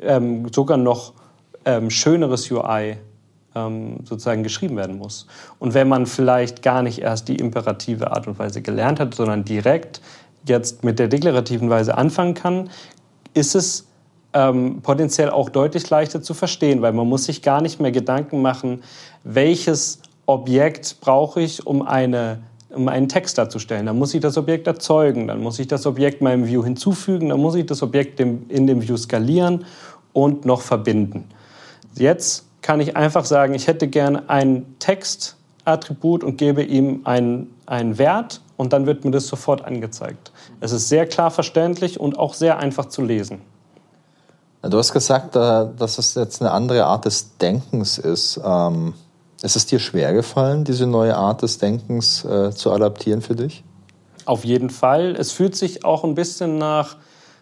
[0.02, 1.14] ähm, sogar noch
[1.66, 2.98] ähm, schöneres UI
[3.68, 5.28] ähm, sozusagen geschrieben werden muss.
[5.60, 9.44] Und wenn man vielleicht gar nicht erst die imperative Art und Weise gelernt hat, sondern
[9.44, 10.02] direkt
[10.46, 12.70] jetzt mit der deklarativen Weise anfangen kann,
[13.34, 13.88] ist es
[14.34, 18.42] ähm, potenziell auch deutlich leichter zu verstehen, weil man muss sich gar nicht mehr Gedanken
[18.42, 18.84] machen,
[19.24, 23.88] welches Objekt brauche ich, um, eine, um einen Text darzustellen.
[23.88, 27.40] Dann muss ich das Objekt erzeugen, dann muss ich das Objekt meinem View hinzufügen, dann
[27.40, 29.66] muss ich das Objekt in dem View skalieren
[30.14, 31.26] und noch verbinden.
[31.96, 37.98] Jetzt kann ich einfach sagen, ich hätte gerne ein Textattribut und gebe ihm einen, einen
[37.98, 40.32] Wert und dann wird mir das sofort angezeigt.
[40.60, 43.42] Es ist sehr klar verständlich und auch sehr einfach zu lesen.
[44.62, 48.40] Du hast gesagt, äh, dass es jetzt eine andere Art des Denkens ist.
[48.44, 48.94] Ähm,
[49.42, 53.64] ist es dir schwer gefallen, diese neue Art des Denkens äh, zu adaptieren für dich?
[54.26, 55.16] Auf jeden Fall.
[55.18, 56.98] Es fühlt sich auch ein bisschen nach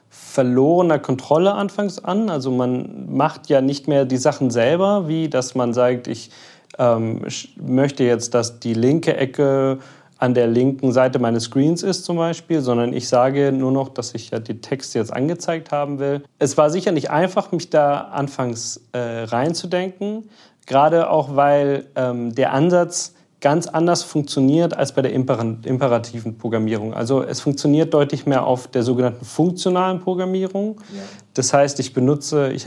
[0.10, 2.30] verlorener Kontrolle anfangs an.
[2.30, 6.32] Also man macht ja nicht mehr die Sachen selber, wie dass man sagt, ich
[6.78, 7.22] ähm,
[7.56, 9.80] möchte jetzt, dass die linke Ecke
[10.20, 14.16] an der linken Seite meines Screens ist zum Beispiel, sondern ich sage nur noch, dass
[14.16, 16.24] ich ja die Texte jetzt angezeigt haben will.
[16.40, 20.30] Es war sicher nicht einfach, mich da anfangs äh, reinzudenken,
[20.66, 26.94] gerade auch weil ähm, der Ansatz ganz anders funktioniert als bei der imperativen Programmierung.
[26.94, 30.78] Also es funktioniert deutlich mehr auf der sogenannten funktionalen Programmierung.
[30.94, 31.02] Ja.
[31.34, 32.66] Das heißt, ich benutze, ich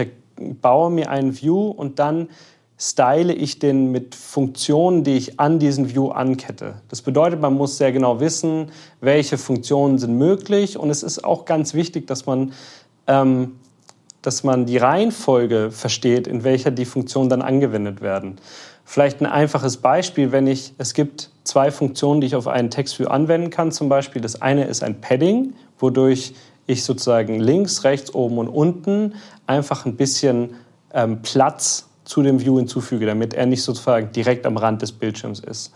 [0.62, 2.28] baue mir einen View und dann
[2.78, 6.76] style ich den mit Funktionen, die ich an diesen View ankette.
[6.88, 11.44] Das bedeutet, man muss sehr genau wissen, welche Funktionen sind möglich und es ist auch
[11.44, 12.52] ganz wichtig, dass man
[13.06, 13.56] ähm,
[14.22, 18.36] dass man die Reihenfolge versteht, in welcher die Funktionen dann angewendet werden.
[18.92, 23.06] Vielleicht ein einfaches Beispiel, wenn ich, es gibt zwei Funktionen, die ich auf einen Textview
[23.06, 23.70] anwenden kann.
[23.70, 26.34] Zum Beispiel das eine ist ein Padding, wodurch
[26.66, 29.14] ich sozusagen links, rechts, oben und unten
[29.46, 30.56] einfach ein bisschen
[30.92, 35.38] ähm, Platz zu dem View hinzufüge, damit er nicht sozusagen direkt am Rand des Bildschirms
[35.38, 35.72] ist.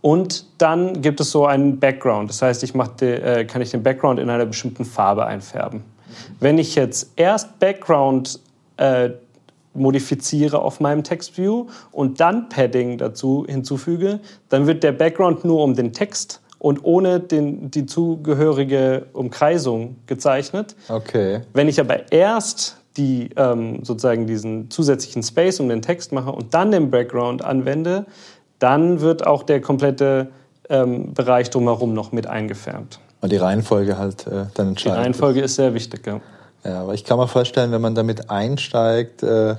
[0.00, 2.30] Und dann gibt es so einen Background.
[2.30, 5.82] Das heißt, ich die, äh, kann ich den Background in einer bestimmten Farbe einfärben.
[6.38, 8.38] Wenn ich jetzt erst Background
[8.76, 9.10] äh,
[9.74, 15.74] modifiziere auf meinem Textview und dann Padding dazu hinzufüge, dann wird der Background nur um
[15.74, 20.74] den Text und ohne den, die zugehörige Umkreisung gezeichnet.
[20.88, 21.42] Okay.
[21.52, 26.54] Wenn ich aber erst die, ähm, sozusagen diesen zusätzlichen Space um den Text mache und
[26.54, 28.06] dann den Background anwende,
[28.60, 30.28] dann wird auch der komplette
[30.70, 32.98] ähm, Bereich drumherum noch mit eingefärbt.
[33.20, 34.76] Und die Reihenfolge halt äh, dann entscheidend.
[34.84, 36.20] Die Reihenfolge ist sehr wichtig, ja.
[36.64, 39.56] Ja, aber ich kann mir vorstellen, wenn man damit einsteigt, äh,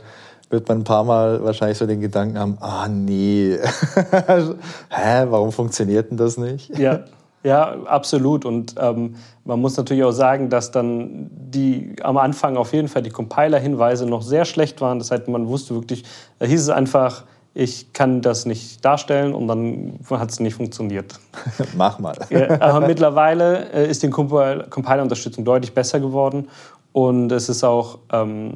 [0.49, 3.57] wird man ein paar Mal wahrscheinlich so den Gedanken haben, ah nee,
[4.89, 6.77] hä, warum funktioniert denn das nicht?
[6.77, 7.05] Ja,
[7.43, 8.43] ja, absolut.
[8.43, 13.03] Und ähm, man muss natürlich auch sagen, dass dann die am Anfang auf jeden Fall
[13.03, 14.97] die Compiler-Hinweise noch sehr schlecht waren.
[14.97, 16.03] Das heißt, man wusste wirklich,
[16.39, 21.19] da hieß es einfach, ich kann das nicht darstellen und dann hat es nicht funktioniert.
[21.77, 22.15] Mach mal.
[22.29, 26.49] Ja, aber mittlerweile äh, ist die Compiler-Unterstützung deutlich besser geworden
[26.95, 28.53] und es ist auch, ähm,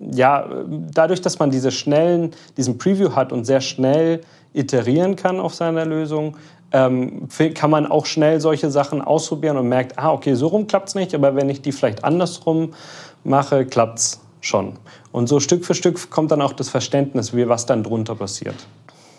[0.00, 0.44] ja,
[0.92, 5.84] dadurch, dass man diese schnellen, diesen Preview hat und sehr schnell iterieren kann auf seiner
[5.84, 6.36] Lösung,
[6.72, 10.88] ähm, kann man auch schnell solche Sachen ausprobieren und merkt, ah, okay, so rum klappt
[10.88, 12.74] es nicht, aber wenn ich die vielleicht andersrum
[13.22, 14.72] mache, klappt es schon.
[15.12, 18.56] Und so Stück für Stück kommt dann auch das Verständnis, wie was dann drunter passiert.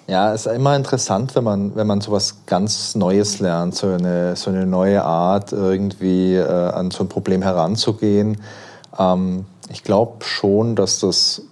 [0.07, 3.87] Ja, es ist immer interessant, wenn man, wenn man so was ganz Neues lernt, so
[3.87, 8.41] eine, so eine neue Art, irgendwie äh, an so ein Problem heranzugehen.
[8.97, 11.43] Ähm, ich glaube schon, dass das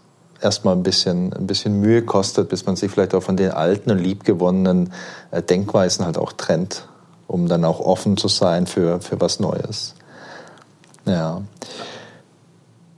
[0.42, 3.92] erstmal ein bisschen, ein bisschen Mühe kostet, bis man sich vielleicht auch von den alten
[3.92, 4.92] und liebgewonnenen
[5.32, 6.88] äh, Denkweisen halt auch trennt,
[7.28, 9.96] um dann auch offen zu sein für, für was Neues.
[11.06, 11.42] Ja.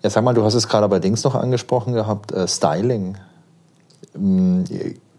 [0.04, 3.18] Ja, sag mal, du hast es gerade allerdings noch angesprochen gehabt, äh, Styling.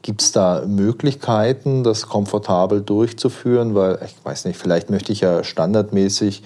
[0.02, 3.74] Gibt es da Möglichkeiten, das komfortabel durchzuführen?
[3.74, 6.42] Weil, ich weiß nicht, vielleicht möchte ich ja standardmäßig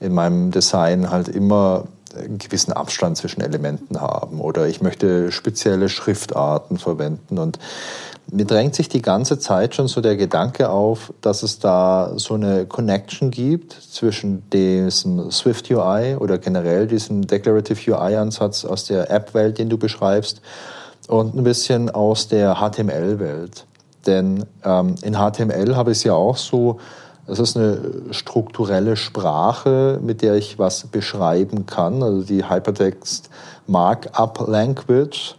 [0.00, 1.84] in meinem Design halt immer
[2.16, 7.38] einen gewissen Abstand zwischen Elementen haben oder ich möchte spezielle Schriftarten verwenden.
[7.38, 7.58] Und
[8.30, 12.34] mir drängt sich die ganze Zeit schon so der Gedanke auf, dass es da so
[12.34, 19.58] eine Connection gibt zwischen diesem Swift UI oder generell diesem Declarative UI-Ansatz aus der App-Welt,
[19.58, 20.40] den du beschreibst,
[21.08, 23.66] und ein bisschen aus der HTML-Welt.
[24.06, 26.78] Denn ähm, in HTML habe ich es ja auch so,
[27.26, 27.80] es ist eine
[28.12, 33.30] strukturelle Sprache, mit der ich was beschreiben kann, also die Hypertext
[33.66, 35.36] Markup Language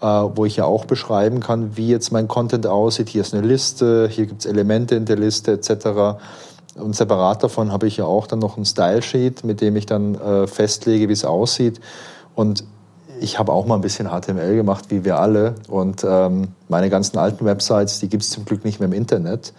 [0.00, 3.08] äh, wo ich ja auch beschreiben kann, wie jetzt mein Content aussieht.
[3.08, 6.18] Hier ist eine Liste, hier gibt es Elemente in der Liste etc.
[6.74, 9.86] Und separat davon habe ich ja auch dann noch ein Style Sheet, mit dem ich
[9.86, 11.80] dann äh, festlege, wie es aussieht.
[12.34, 12.64] Und
[13.20, 15.54] ich habe auch mal ein bisschen HTML gemacht, wie wir alle.
[15.68, 19.52] Und ähm, meine ganzen alten Websites, die gibt es zum Glück nicht mehr im Internet.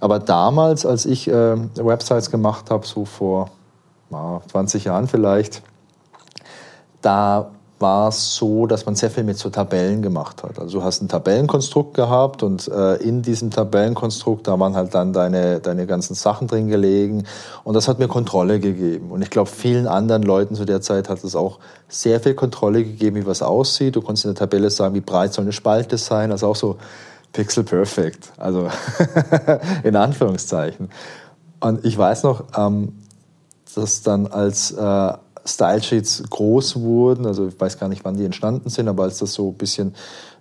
[0.00, 3.50] Aber damals, als ich äh, Websites gemacht habe, so vor
[4.10, 5.62] äh, 20 Jahren vielleicht,
[7.00, 7.50] da
[7.82, 10.58] war es so, dass man sehr viel mit so Tabellen gemacht hat.
[10.58, 15.12] Also du hast ein Tabellenkonstrukt gehabt und äh, in diesem Tabellenkonstrukt, da waren halt dann
[15.12, 17.24] deine, deine ganzen Sachen drin gelegen
[17.64, 19.10] und das hat mir Kontrolle gegeben.
[19.10, 21.58] Und ich glaube, vielen anderen Leuten zu der Zeit hat es auch
[21.88, 23.96] sehr viel Kontrolle gegeben, wie was aussieht.
[23.96, 26.78] Du konntest in der Tabelle sagen, wie breit soll eine Spalte sein, also auch so
[27.32, 28.68] pixel perfect, also
[29.82, 30.88] in Anführungszeichen.
[31.60, 32.94] Und ich weiß noch, ähm,
[33.74, 35.12] dass dann als äh,
[35.44, 39.18] Style Sheets groß wurden, also ich weiß gar nicht, wann die entstanden sind, aber als
[39.18, 39.94] das so ein bisschen,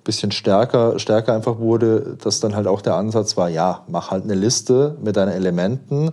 [0.04, 4.24] bisschen stärker, stärker einfach wurde, dass dann halt auch der Ansatz war, ja, mach halt
[4.24, 6.12] eine Liste mit deinen Elementen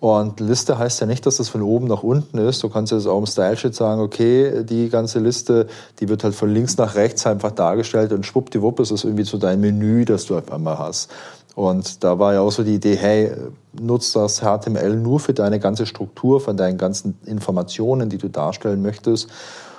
[0.00, 2.62] und Liste heißt ja nicht, dass das von oben nach unten ist.
[2.62, 5.66] Du kannst jetzt auch im Style Sheet sagen, okay, die ganze Liste,
[5.98, 9.38] die wird halt von links nach rechts einfach dargestellt und schwuppdiwupp ist das irgendwie so
[9.38, 11.10] dein Menü, das du auf einmal hast.
[11.58, 13.32] Und da war ja auch so die Idee, hey,
[13.72, 18.80] nutzt das HTML nur für deine ganze Struktur, von deinen ganzen Informationen, die du darstellen
[18.80, 19.28] möchtest.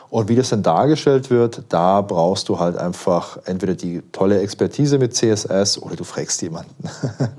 [0.10, 4.98] Und wie das dann dargestellt wird, da brauchst du halt einfach entweder die tolle Expertise
[4.98, 6.76] mit CSS oder du fragst jemanden.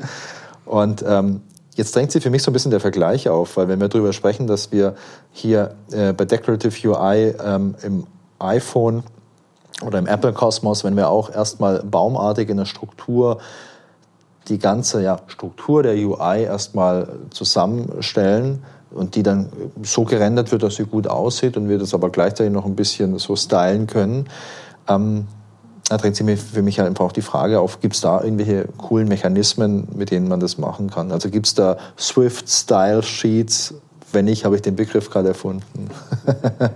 [0.65, 1.43] und ähm,
[1.75, 4.15] jetzt drängt sich für mich so ein bisschen der Vergleich auf, weil wenn wir darüber
[4.15, 4.95] sprechen, dass wir
[5.33, 8.07] hier äh, bei Declarative UI ähm, im
[8.39, 9.03] iPhone
[9.85, 13.39] oder im Apple Kosmos, wenn wir auch erstmal baumartig in der Struktur
[14.49, 19.49] die ganze ja, Struktur der UI erstmal zusammenstellen und die dann
[19.83, 23.19] so gerendert wird, dass sie gut aussieht und wir das aber gleichzeitig noch ein bisschen
[23.19, 24.27] so stylen können.
[24.89, 25.27] Ähm,
[25.89, 28.69] da drängt sich für mich halt einfach auch die Frage auf, gibt es da irgendwelche
[28.79, 31.11] coolen Mechanismen, mit denen man das machen kann?
[31.11, 33.75] Also gibt es da Swift Style Sheets?
[34.13, 35.91] Wenn nicht, habe ich den Begriff gerade erfunden.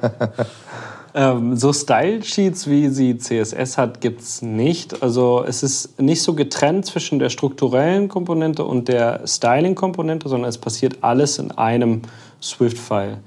[1.17, 5.01] Ähm, so Style-Sheets, wie sie CSS hat, gibt es nicht.
[5.01, 10.59] Also es ist nicht so getrennt zwischen der strukturellen Komponente und der Styling-Komponente, sondern es
[10.59, 12.03] passiert alles in einem
[12.43, 13.19] Swift-File.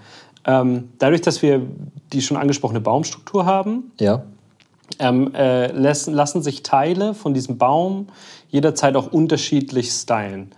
[0.46, 1.62] Ähm, dadurch, dass wir
[2.12, 4.24] die schon angesprochene Baumstruktur haben, ja.
[5.00, 8.08] ähm, äh, lassen, lassen sich Teile von diesem Baum
[8.50, 10.52] jederzeit auch unterschiedlich stylen.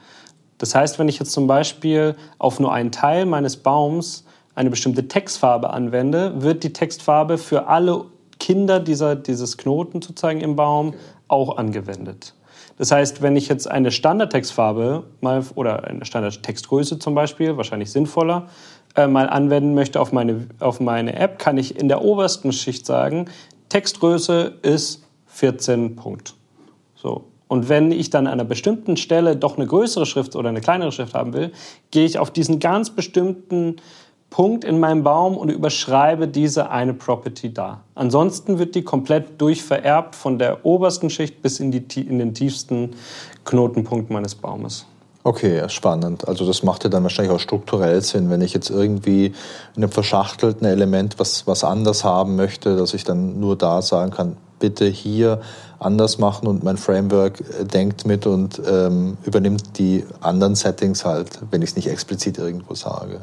[0.57, 4.25] Das heißt, wenn ich jetzt zum Beispiel auf nur einen Teil meines Baums
[4.59, 8.03] eine bestimmte Textfarbe anwende, wird die Textfarbe für alle
[8.41, 10.95] Kinder dieser, dieses Knoten sozusagen im Baum
[11.29, 12.33] auch angewendet.
[12.77, 18.47] Das heißt, wenn ich jetzt eine Standardtextfarbe mal oder eine Standardtextgröße zum Beispiel, wahrscheinlich sinnvoller,
[18.97, 22.85] äh, mal anwenden möchte auf meine, auf meine App, kann ich in der obersten Schicht
[22.85, 23.29] sagen,
[23.69, 26.33] Textgröße ist 14 Punkt.
[26.95, 27.23] So.
[27.47, 30.91] Und wenn ich dann an einer bestimmten Stelle doch eine größere Schrift oder eine kleinere
[30.91, 31.53] Schrift haben will,
[31.91, 33.77] gehe ich auf diesen ganz bestimmten
[34.29, 37.81] Punkt in meinem Baum und überschreibe diese eine Property da.
[37.95, 42.91] Ansonsten wird die komplett durchvererbt von der obersten Schicht bis in, die, in den tiefsten
[43.43, 44.85] Knotenpunkt meines Baumes.
[45.23, 46.27] Okay, spannend.
[46.27, 49.33] Also das macht ja dann wahrscheinlich auch strukturell Sinn, wenn ich jetzt irgendwie
[49.75, 54.11] in einem verschachtelten Element was, was anders haben möchte, dass ich dann nur da sagen
[54.11, 55.41] kann, bitte hier
[55.79, 61.39] anders machen und mein Framework äh, denkt mit und ähm, übernimmt die anderen Settings halt,
[61.51, 63.21] wenn ich es nicht explizit irgendwo sage.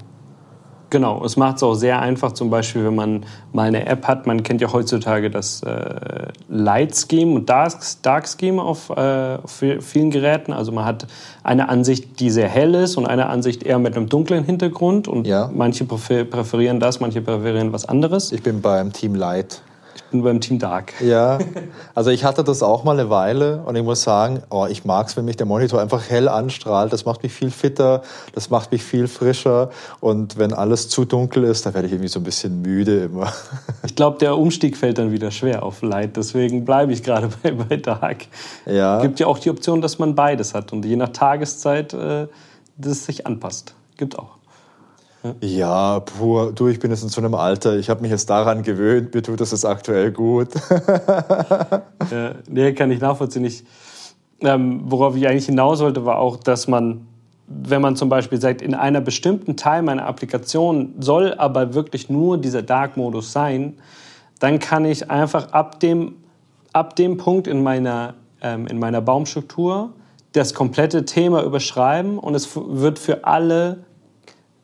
[0.96, 4.26] Genau, es macht es auch sehr einfach, zum Beispiel, wenn man mal eine App hat.
[4.26, 9.62] Man kennt ja heutzutage das äh, Light Scheme und Dark, Dark Scheme auf, äh, auf
[9.80, 10.54] vielen Geräten.
[10.54, 11.06] Also man hat
[11.44, 15.06] eine Ansicht, die sehr hell ist und eine Ansicht eher mit einem dunklen Hintergrund.
[15.06, 15.50] Und ja.
[15.52, 18.32] manche präferieren das, manche präferieren was anderes.
[18.32, 19.60] Ich bin beim Team Light
[20.10, 20.94] bin beim Team Dark.
[21.00, 21.38] Ja,
[21.94, 25.08] also ich hatte das auch mal eine Weile und ich muss sagen, oh, ich mag
[25.08, 26.92] es, wenn mich der Monitor einfach hell anstrahlt.
[26.92, 28.02] Das macht mich viel fitter,
[28.32, 29.70] das macht mich viel frischer.
[30.00, 33.32] Und wenn alles zu dunkel ist, dann werde ich irgendwie so ein bisschen müde immer.
[33.84, 36.16] Ich glaube, der Umstieg fällt dann wieder schwer auf Light.
[36.16, 38.26] Deswegen bleibe ich gerade bei, bei Dark.
[38.66, 38.96] Ja.
[38.96, 42.26] Es gibt ja auch die Option, dass man beides hat und je nach Tageszeit äh,
[42.76, 43.74] das sich anpasst.
[43.96, 44.36] Gibt auch.
[45.40, 48.62] Ja, pur, du, ich bin jetzt in so einem Alter, ich habe mich jetzt daran
[48.62, 50.48] gewöhnt, mir tut das jetzt aktuell gut.
[52.10, 53.44] ja, nee, kann ich nachvollziehen.
[53.44, 53.64] Ich,
[54.40, 57.06] ähm, worauf ich eigentlich hinaus wollte, war auch, dass man,
[57.46, 62.38] wenn man zum Beispiel sagt, in einer bestimmten Teil meiner Applikation soll aber wirklich nur
[62.38, 63.78] dieser Dark-Modus sein,
[64.38, 66.16] dann kann ich einfach ab dem,
[66.72, 69.90] ab dem Punkt in meiner, ähm, in meiner Baumstruktur
[70.32, 73.85] das komplette Thema überschreiben und es wird für alle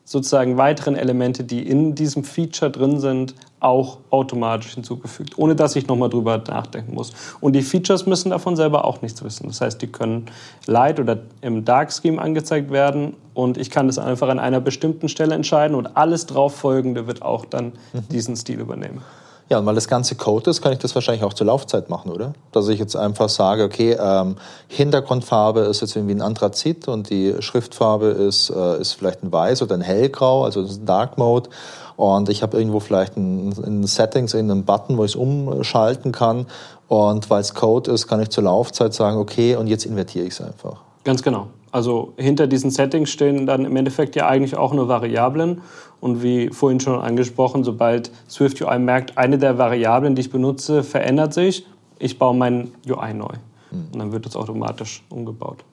[0.05, 5.87] sozusagen weiteren Elemente, die in diesem Feature drin sind, auch automatisch hinzugefügt, ohne dass ich
[5.87, 7.13] nochmal drüber nachdenken muss.
[7.39, 9.47] Und die Features müssen davon selber auch nichts wissen.
[9.47, 10.25] Das heißt, die können
[10.65, 15.07] Light oder im Dark Scheme angezeigt werden und ich kann das einfach an einer bestimmten
[15.07, 18.07] Stelle entscheiden und alles drauf folgende wird auch dann mhm.
[18.11, 19.01] diesen Stil übernehmen.
[19.49, 22.11] Ja, und weil das ganze Code ist, kann ich das wahrscheinlich auch zur Laufzeit machen,
[22.11, 22.33] oder?
[22.51, 24.37] Dass ich jetzt einfach sage, okay, ähm,
[24.67, 29.61] Hintergrundfarbe ist jetzt irgendwie ein Anthrazit und die Schriftfarbe ist, äh, ist vielleicht ein Weiß
[29.61, 31.49] oder ein Hellgrau, also ein Dark Mode.
[31.95, 36.47] Und ich habe irgendwo vielleicht ein Settings, einen Button, wo ich es umschalten kann.
[36.87, 40.33] Und weil es Code ist, kann ich zur Laufzeit sagen, okay, und jetzt invertiere ich
[40.33, 40.81] es einfach.
[41.03, 41.47] Ganz genau.
[41.73, 45.63] Also hinter diesen Settings stehen dann im Endeffekt ja eigentlich auch nur Variablen.
[45.99, 50.83] Und wie vorhin schon angesprochen, sobald Swift UI merkt, eine der Variablen, die ich benutze,
[50.83, 51.65] verändert sich,
[51.97, 53.33] ich baue mein UI neu.
[53.71, 53.87] Mhm.
[53.91, 55.65] Und dann wird das automatisch umgebaut.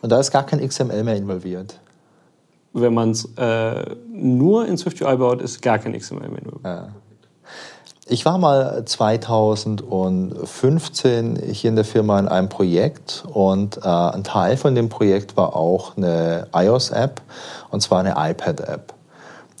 [0.00, 1.78] Und da ist gar kein XML mehr involviert.
[2.72, 6.64] Wenn man es äh, nur in Swift UI baut, ist gar kein XML mehr involviert.
[6.64, 6.88] Ja.
[8.12, 14.58] Ich war mal 2015 hier in der Firma in einem Projekt und äh, ein Teil
[14.58, 17.22] von dem Projekt war auch eine iOS-App
[17.70, 18.92] und zwar eine iPad-App.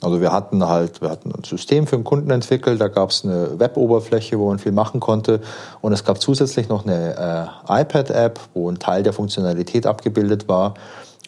[0.02, 3.24] Also wir hatten halt, wir hatten ein System für einen Kunden entwickelt, da gab es
[3.24, 5.40] eine Web-Oberfläche, wo man viel machen konnte
[5.80, 10.74] und es gab zusätzlich noch eine äh, iPad-App, wo ein Teil der Funktionalität abgebildet war.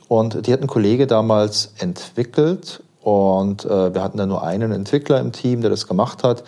[0.08, 5.20] Und die hat ein Kollege damals entwickelt und äh, wir hatten da nur einen Entwickler
[5.20, 6.44] im Team, der das gemacht hat.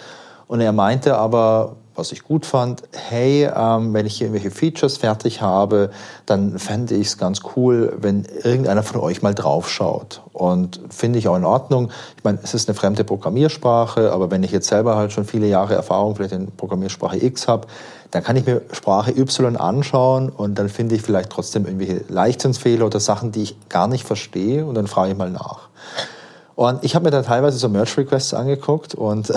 [0.49, 4.99] Und er meinte aber, was ich gut fand, hey, ähm, wenn ich hier irgendwelche Features
[4.99, 5.91] fertig habe,
[6.27, 10.23] dann fände ich es ganz cool, wenn irgendeiner von euch mal draufschaut.
[10.33, 11.91] Und finde ich auch in Ordnung.
[12.17, 15.47] Ich meine, es ist eine fremde Programmiersprache, aber wenn ich jetzt selber halt schon viele
[15.47, 17.67] Jahre Erfahrung vielleicht in Programmiersprache X habe,
[18.11, 22.87] dann kann ich mir Sprache Y anschauen und dann finde ich vielleicht trotzdem irgendwelche Leichtsinnsfehler
[22.87, 25.69] oder Sachen, die ich gar nicht verstehe und dann frage ich mal nach.
[26.57, 29.31] Und ich habe mir dann teilweise so Merch-Requests angeguckt und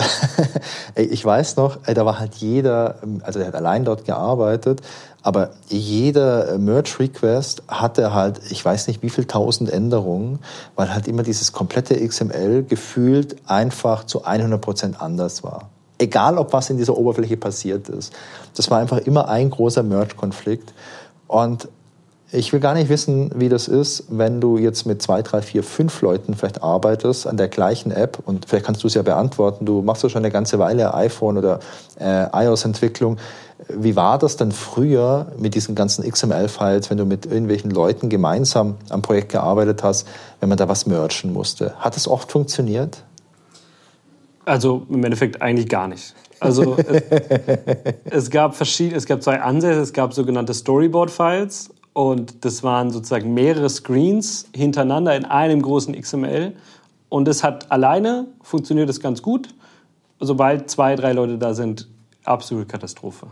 [0.94, 4.80] ich weiß noch, da war halt jeder, also er hat allein dort gearbeitet,
[5.22, 10.38] aber jeder Merch-Request hatte halt, ich weiß nicht wie viel tausend Änderungen,
[10.76, 15.68] weil halt immer dieses komplette XML gefühlt einfach zu 100 Prozent anders war.
[15.98, 18.14] Egal, ob was in dieser Oberfläche passiert ist.
[18.56, 20.72] Das war einfach immer ein großer Merch-Konflikt.
[21.26, 21.68] Und
[22.32, 25.64] ich will gar nicht wissen, wie das ist, wenn du jetzt mit zwei, drei, vier,
[25.64, 29.66] fünf Leuten vielleicht arbeitest an der gleichen App und vielleicht kannst du es ja beantworten.
[29.66, 31.58] Du machst ja schon eine ganze Weile iPhone oder
[31.98, 33.16] äh, iOS-Entwicklung.
[33.68, 38.76] Wie war das denn früher mit diesen ganzen XML-Files, wenn du mit irgendwelchen Leuten gemeinsam
[38.90, 40.06] am Projekt gearbeitet hast,
[40.38, 41.74] wenn man da was merchen musste?
[41.78, 43.02] Hat das oft funktioniert?
[44.44, 46.14] Also im Endeffekt eigentlich gar nicht.
[46.38, 47.02] Also es,
[48.04, 49.80] es, gab verschiedene, es gab zwei Ansätze.
[49.80, 56.54] Es gab sogenannte Storyboard-Files und das waren sozusagen mehrere Screens hintereinander in einem großen XML.
[57.08, 59.48] Und es hat alleine funktioniert es ganz gut.
[60.20, 61.88] Sobald zwei, drei Leute da sind,
[62.24, 63.26] absolute Katastrophe.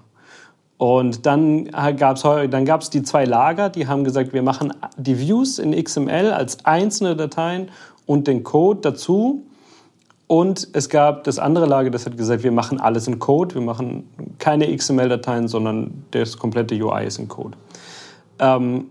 [0.78, 1.64] Und dann
[1.96, 5.72] gab es dann gab's die zwei Lager, die haben gesagt, wir machen die Views in
[5.72, 7.70] XML als einzelne Dateien
[8.06, 9.42] und den Code dazu.
[10.28, 13.62] Und es gab das andere Lager, das hat gesagt, wir machen alles in Code, wir
[13.62, 17.56] machen keine XML-Dateien, sondern das komplette UI ist in Code.
[18.38, 18.86] Ähm,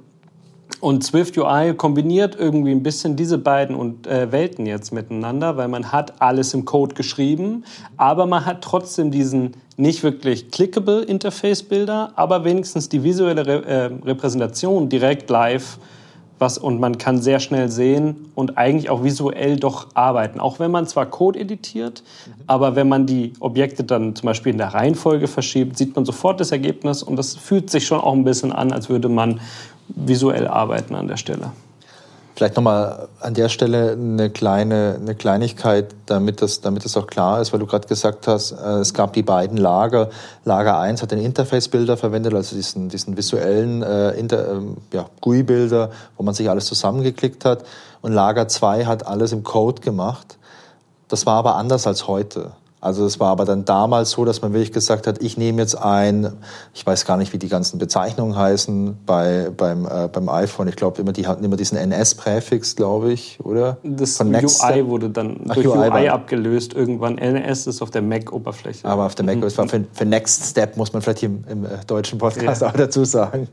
[0.80, 5.70] und Swift UI kombiniert irgendwie ein bisschen diese beiden und, äh, Welten jetzt miteinander, weil
[5.70, 7.64] man hat alles im Code geschrieben,
[7.96, 13.86] aber man hat trotzdem diesen nicht wirklich clickable Interface-Bilder, aber wenigstens die visuelle Re äh,
[14.06, 15.80] Repräsentation direkt live
[16.40, 20.40] was, und man kann sehr schnell sehen und eigentlich auch visuell doch arbeiten.
[20.40, 22.32] Auch wenn man zwar Code editiert, mhm.
[22.48, 26.40] aber wenn man die Objekte dann zum Beispiel in der Reihenfolge verschiebt, sieht man sofort
[26.40, 29.40] das Ergebnis und das fühlt sich schon auch ein bisschen an, als würde man
[29.88, 31.52] visuell arbeiten an der Stelle.
[32.38, 37.42] Vielleicht nochmal an der Stelle eine kleine eine Kleinigkeit, damit das, damit das auch klar
[37.42, 40.12] ist, weil du gerade gesagt hast, äh, es gab die beiden Lager.
[40.46, 44.62] Lager 1 hat den Interface-Bilder verwendet, also diesen, diesen visuellen äh, Inter, äh,
[44.94, 47.64] ja, GUI-Bilder, wo man sich alles zusammengeklickt hat.
[48.02, 50.38] Und Lager 2 hat alles im Code gemacht.
[51.08, 52.52] Das war aber anders als heute.
[52.88, 55.76] Also es war aber dann damals so, dass man wirklich gesagt hat, ich nehme jetzt
[55.76, 56.32] ein,
[56.74, 60.70] ich weiß gar nicht, wie die ganzen Bezeichnungen heißen bei, beim, äh, beim iPhone.
[60.70, 63.78] Ich glaube, immer, die hatten immer diesen NS-Präfix, glaube ich, oder?
[63.84, 66.74] Das Von UI wurde dann Ach, durch UI, UI abgelöst.
[66.74, 68.88] Irgendwann NS ist auf der Mac-Oberfläche.
[68.88, 69.50] Aber auf der Mac, mhm.
[69.50, 72.70] für, für Next Step muss man vielleicht hier im, im äh, deutschen Podcast ja.
[72.70, 73.50] auch dazu sagen.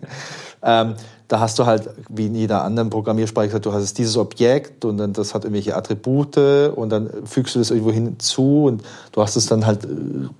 [0.62, 0.94] Ähm,
[1.28, 4.98] da hast du halt, wie in jeder anderen Programmiersprache gesagt, du hast dieses Objekt und
[4.98, 6.36] dann das hat irgendwelche Attribute
[6.74, 9.88] und dann fügst du das irgendwo hinzu und du hast es dann halt äh,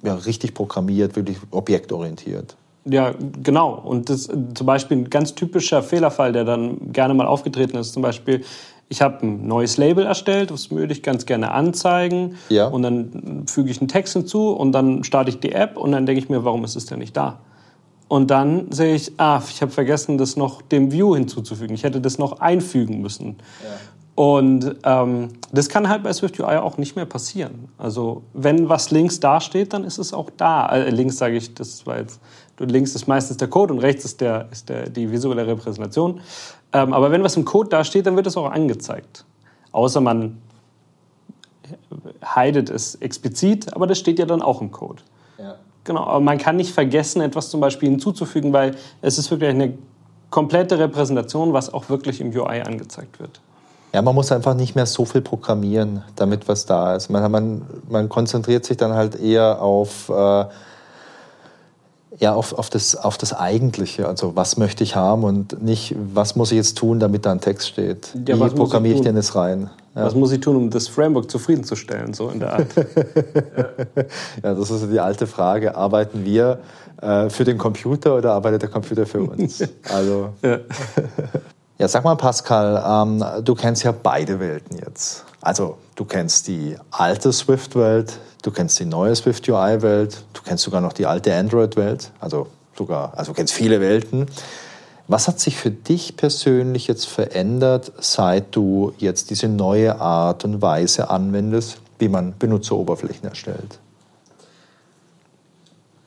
[0.03, 2.57] ja, richtig programmiert, wirklich objektorientiert.
[2.85, 3.80] Ja, genau.
[3.82, 8.03] Und das zum Beispiel ein ganz typischer Fehlerfall, der dann gerne mal aufgetreten ist, zum
[8.03, 8.45] Beispiel,
[8.91, 12.37] ich habe ein neues Label erstellt, das würde ich ganz gerne anzeigen.
[12.51, 12.66] Ja.
[12.66, 16.05] Und dann füge ich einen Text hinzu und dann starte ich die App und dann
[16.05, 17.41] denke ich mir, warum ist es denn nicht da?
[18.09, 21.75] Und dann sehe ich, ah, ich habe vergessen, das noch dem View hinzuzufügen.
[21.75, 23.37] Ich hätte das noch einfügen müssen.
[23.63, 23.71] Ja.
[24.15, 27.69] Und ähm, das kann halt bei SwiftUI auch nicht mehr passieren.
[27.79, 30.69] Also wenn was links dasteht, dann ist es auch da.
[30.69, 32.21] Äh, links sage ich, das war jetzt,
[32.61, 36.21] links ist meistens der Code und rechts ist, der, ist der, die visuelle Repräsentation.
[36.73, 39.25] Ähm, aber wenn was im Code dasteht, dann wird es auch angezeigt.
[39.73, 40.41] Außer man
[42.25, 45.03] heidet es explizit, aber das steht ja dann auch im Code.
[45.39, 45.57] Ja.
[45.85, 49.74] Genau, aber man kann nicht vergessen, etwas zum Beispiel hinzuzufügen, weil es ist wirklich eine
[50.30, 53.41] komplette Repräsentation, was auch wirklich im UI angezeigt wird.
[53.93, 57.11] Ja, man muss einfach nicht mehr so viel programmieren, damit was da ist.
[57.11, 60.47] Man, man, man konzentriert sich dann halt eher auf, äh,
[62.19, 64.07] ja, auf, auf, das, auf das Eigentliche.
[64.09, 67.41] Also was möchte ich haben und nicht, was muss ich jetzt tun, damit da ein
[67.41, 68.11] Text steht.
[68.27, 69.71] Ja, Wie programmiere ich, ich denn das rein?
[69.95, 70.05] Ja.
[70.05, 72.67] Was muss ich tun, um das Framework zufriedenzustellen, so in der Art?
[74.43, 74.55] ja.
[74.55, 75.77] das ist die alte Frage.
[75.77, 76.59] Arbeiten wir
[77.01, 79.62] äh, für den Computer oder arbeitet der Computer für uns?
[79.93, 80.59] Also, ja.
[81.79, 85.25] ja, sag mal, Pascal, ähm, du kennst ja beide Welten jetzt.
[85.41, 90.92] Also, du kennst die alte Swift-Welt, du kennst die neue Swift-UI-Welt, du kennst sogar noch
[90.92, 92.12] die alte Android-Welt.
[92.20, 94.26] Also, sogar, also du kennst viele Welten.
[95.09, 100.62] Was hat sich für dich persönlich jetzt verändert, seit du jetzt diese neue Art und
[100.62, 103.78] Weise anwendest, wie man Benutzeroberflächen erstellt?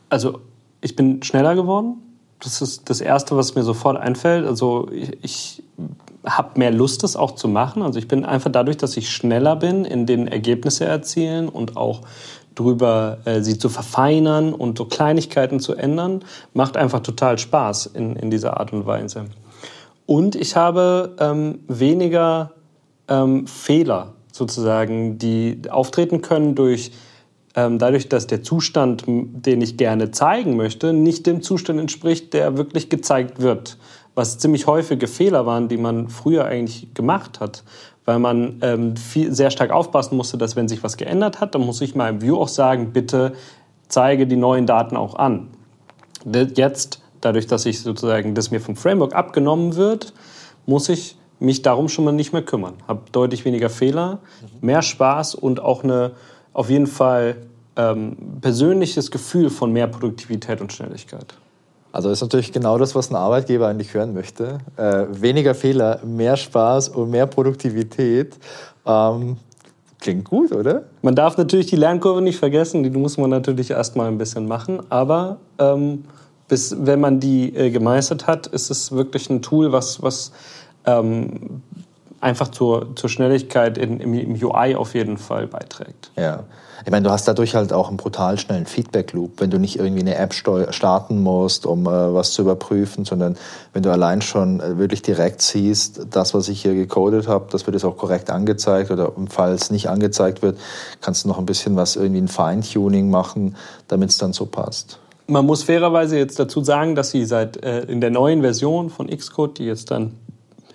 [0.09, 0.41] Also
[0.81, 1.97] ich bin schneller geworden.
[2.39, 4.45] Das ist das Erste, was mir sofort einfällt.
[4.45, 5.63] Also ich, ich
[6.28, 7.82] habe mehr Lust, das auch zu machen.
[7.82, 12.01] Also ich bin einfach dadurch, dass ich schneller bin in den Ergebnisse erzielen und auch
[12.55, 16.23] drüber, äh, sie zu verfeinern und so Kleinigkeiten zu ändern,
[16.53, 19.25] macht einfach total Spaß in, in dieser Art und Weise.
[20.05, 22.51] Und ich habe ähm, weniger
[23.07, 26.91] ähm, Fehler sozusagen, die auftreten können durch
[27.57, 32.55] ähm, dadurch, dass der Zustand, den ich gerne zeigen möchte, nicht dem Zustand entspricht, der
[32.55, 33.78] wirklich gezeigt wird.
[34.18, 37.63] Was ziemlich häufige Fehler waren, die man früher eigentlich gemacht hat
[38.07, 41.61] weil man ähm, viel, sehr stark aufpassen musste, dass wenn sich was geändert hat, dann
[41.61, 43.34] muss ich mal im View auch sagen, bitte
[43.89, 45.49] zeige die neuen Daten auch an.
[46.55, 50.13] Jetzt, dadurch, dass ich sozusagen, das mir vom Framework abgenommen wird,
[50.65, 52.76] muss ich mich darum schon mal nicht mehr kümmern.
[52.88, 54.20] Habe deutlich weniger Fehler,
[54.61, 56.11] mehr Spaß und auch eine
[56.53, 57.36] auf jeden Fall
[57.76, 61.36] ähm, persönliches Gefühl von mehr Produktivität und Schnelligkeit.
[61.98, 64.60] Also ist natürlich genau das, was ein Arbeitgeber eigentlich hören möchte.
[64.78, 68.38] Äh, weniger Fehler, mehr Spaß und mehr Produktivität.
[68.86, 69.38] Ähm,
[70.00, 70.84] klingt gut, oder?
[71.02, 74.80] Man darf natürlich die Lernkurve nicht vergessen, die muss man natürlich erstmal ein bisschen machen.
[74.89, 76.06] Aber ähm,
[76.48, 80.32] bis, wenn man die äh, gemeistert hat, ist es wirklich ein Tool, was, was
[80.86, 81.64] ähm,
[82.22, 86.12] einfach zur, zur Schnelligkeit in, im, im UI auf jeden Fall beiträgt.
[86.16, 86.43] Ja.
[86.86, 90.01] Ich meine, du hast dadurch halt auch einen brutal schnellen Feedback-Loop, wenn du nicht irgendwie
[90.01, 93.38] eine App starten musst, um äh, was zu überprüfen, sondern
[93.73, 97.65] wenn du allein schon äh, wirklich direkt siehst, das, was ich hier gecodet habe, das
[97.65, 100.57] wird jetzt auch korrekt angezeigt oder falls nicht angezeigt wird,
[101.01, 103.55] kannst du noch ein bisschen was irgendwie ein Feintuning machen,
[103.88, 104.99] damit es dann so passt.
[105.28, 109.07] Man muss fairerweise jetzt dazu sagen, dass sie seit äh, in der neuen Version von
[109.07, 110.13] Xcode, die jetzt dann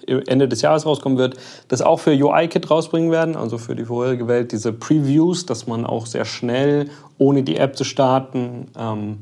[0.07, 1.37] Ende des Jahres rauskommen wird,
[1.69, 5.87] das auch für UI-Kit rausbringen werden, also für die vorherige Welt, diese Previews, dass man
[5.87, 9.19] auch sehr schnell, ohne die App zu starten, ähm,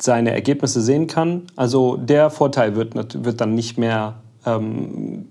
[0.00, 1.42] seine Ergebnisse sehen kann.
[1.56, 5.28] Also der Vorteil wird, wird dann nicht mehr ähm,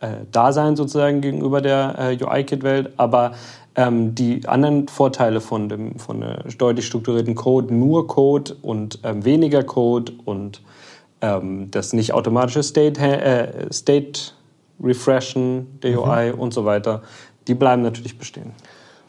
[0.00, 3.32] äh, da sein sozusagen gegenüber der äh, UI-Kit-Welt, aber
[3.76, 6.24] ähm, die anderen Vorteile von dem von
[6.58, 10.62] deutlich strukturierten Code, nur Code und ähm, weniger Code und
[11.20, 14.32] ähm, das nicht automatische State, äh, State
[14.82, 16.40] Refreshen der UI mhm.
[16.40, 17.02] und so weiter,
[17.48, 18.52] die bleiben natürlich bestehen.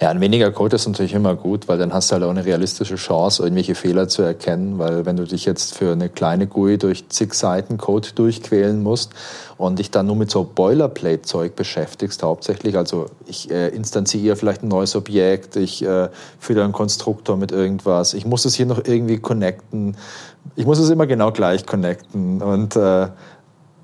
[0.01, 2.43] Ja, ein weniger Code ist natürlich immer gut, weil dann hast du halt auch eine
[2.43, 6.79] realistische Chance, irgendwelche Fehler zu erkennen, weil wenn du dich jetzt für eine kleine GUI
[6.79, 9.11] durch zig Seiten Code durchquälen musst
[9.59, 14.69] und dich dann nur mit so Boilerplate-Zeug beschäftigst hauptsächlich, also ich äh, instanziere vielleicht ein
[14.69, 16.09] neues Objekt, ich äh,
[16.39, 19.97] führe einen Konstruktor mit irgendwas, ich muss es hier noch irgendwie connecten,
[20.55, 23.07] ich muss es immer genau gleich connecten und äh,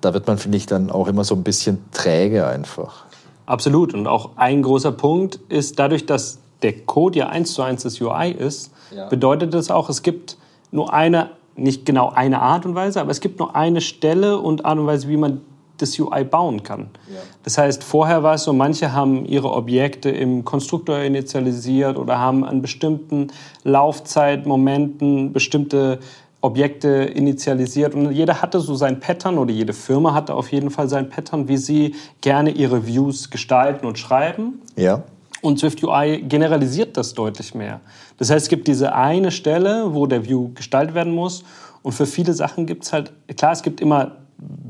[0.01, 3.05] da wird man, finde ich, dann auch immer so ein bisschen träge einfach.
[3.45, 3.93] Absolut.
[3.93, 7.99] Und auch ein großer Punkt ist, dadurch, dass der Code ja eins zu eins das
[8.01, 9.07] UI ist, ja.
[9.07, 10.37] bedeutet das auch, es gibt
[10.71, 14.65] nur eine, nicht genau eine Art und Weise, aber es gibt nur eine Stelle und
[14.65, 15.41] Art und Weise, wie man
[15.77, 16.89] das UI bauen kann.
[17.07, 17.19] Ja.
[17.43, 22.43] Das heißt, vorher war es so, manche haben ihre Objekte im Konstruktor initialisiert oder haben
[22.43, 23.27] an bestimmten
[23.63, 25.99] Laufzeitmomenten bestimmte
[26.41, 30.87] Objekte initialisiert und jeder hatte so sein Pattern oder jede Firma hatte auf jeden Fall
[30.87, 34.61] sein Pattern, wie sie gerne ihre Views gestalten und schreiben.
[34.75, 35.03] Ja.
[35.41, 37.79] Und Swift UI generalisiert das deutlich mehr.
[38.17, 41.43] Das heißt, es gibt diese eine Stelle, wo der View gestaltet werden muss.
[41.83, 44.17] Und für viele Sachen gibt es halt, klar, es gibt immer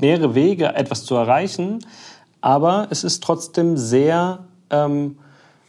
[0.00, 1.80] mehrere Wege, etwas zu erreichen,
[2.40, 5.18] aber es ist trotzdem sehr, ähm,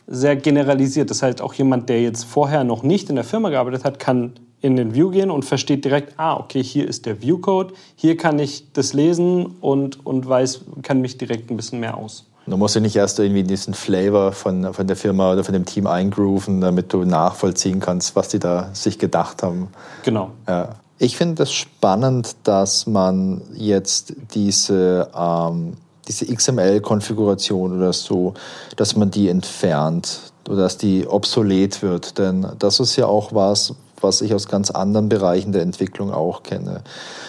[0.07, 1.09] sehr generalisiert.
[1.09, 4.33] Das heißt, auch jemand, der jetzt vorher noch nicht in der Firma gearbeitet hat, kann
[4.61, 8.39] in den View gehen und versteht direkt, ah, okay, hier ist der View-Code, hier kann
[8.39, 12.25] ich das lesen und, und weiß, kann mich direkt ein bisschen mehr aus.
[12.45, 15.65] Du musst ja nicht erst irgendwie diesen Flavor von, von der Firma oder von dem
[15.65, 19.67] Team eingrooven, damit du nachvollziehen kannst, was die da sich gedacht haben.
[20.03, 20.31] Genau.
[20.47, 20.75] Ja.
[20.97, 28.33] Ich finde das spannend, dass man jetzt diese, ähm, diese XML-Konfiguration oder so,
[28.75, 32.17] dass man die entfernt oder dass die obsolet wird.
[32.17, 36.43] Denn das ist ja auch was, was ich aus ganz anderen Bereichen der Entwicklung auch
[36.43, 36.81] kenne.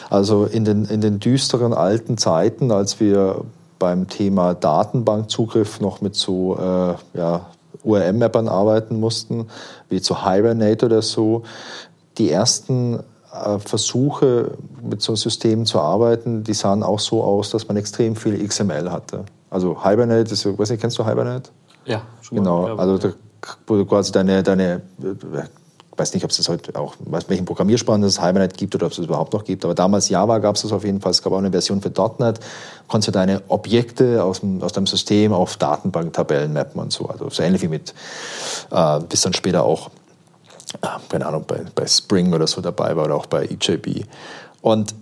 [0.08, 3.44] Also in den, in den düsteren alten Zeiten, als wir
[3.78, 7.46] beim Thema Datenbankzugriff noch mit so äh, ja,
[7.82, 9.46] URM-Mappern arbeiten mussten,
[9.88, 11.42] wie zu Hibernate oder so,
[12.18, 13.00] die ersten
[13.32, 14.52] äh, Versuche
[14.82, 18.90] mit so Systemen zu arbeiten, die sahen auch so aus, dass man extrem viel XML
[18.90, 19.24] hatte.
[19.48, 21.50] Also Hibernate, ist, weiß nicht, kennst du Hibernate?
[21.86, 22.62] Ja, schon genau.
[22.62, 23.12] Mal, also da,
[23.66, 24.82] wo du quasi deine, deine
[26.00, 26.94] weiß nicht, ob es das heute auch,
[27.28, 29.64] welchen Programmiersprachen es Hibernate gibt oder ob es es überhaupt noch gibt.
[29.64, 31.10] Aber damals Java gab es das auf jeden Fall.
[31.10, 32.40] Es gab auch eine Version für .NET.
[32.88, 37.06] Konntest du deine Objekte aus, dem, aus deinem System auf Datenbanktabellen mappen und so.
[37.06, 37.94] Also so ähnlich wie mit,
[38.70, 39.90] äh, bis dann später auch,
[40.80, 44.06] äh, keine Ahnung, bei, bei Spring oder so dabei war oder auch bei EJB.
[44.62, 44.94] Und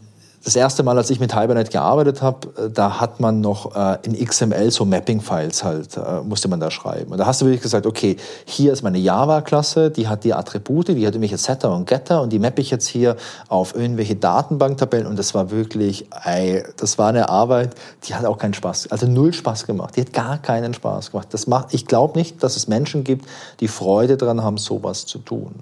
[0.48, 3.98] das erste Mal, als ich mit Hibernate gearbeitet habe, äh, da hat man noch äh,
[4.02, 7.12] in XML so Mapping-Files halt, äh, musste man da schreiben.
[7.12, 10.88] Und da hast du wirklich gesagt, okay, hier ist meine Java-Klasse, die hat die Attribute,
[10.88, 13.16] die hat irgendwelche Setter und Getter und die mappe ich jetzt hier
[13.48, 17.74] auf irgendwelche Datenbanktabellen und das war wirklich, ey, das war eine Arbeit,
[18.04, 19.96] die hat auch keinen Spaß, also null Spaß gemacht.
[19.96, 21.28] Die hat gar keinen Spaß gemacht.
[21.32, 23.26] Das macht, ich glaube nicht, dass es Menschen gibt,
[23.60, 25.56] die Freude daran haben, sowas zu tun.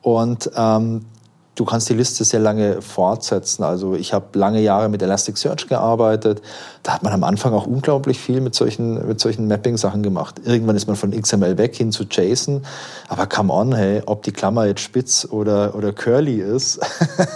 [0.00, 1.04] Und ähm,
[1.60, 3.62] du kannst die Liste sehr lange fortsetzen.
[3.64, 6.40] Also ich habe lange Jahre mit Elasticsearch gearbeitet.
[6.82, 10.40] Da hat man am Anfang auch unglaublich viel mit solchen, mit solchen Mapping-Sachen gemacht.
[10.42, 12.62] Irgendwann ist man von XML weg hin zu JSON.
[13.08, 16.80] Aber come on, hey, ob die Klammer jetzt spitz oder, oder curly ist,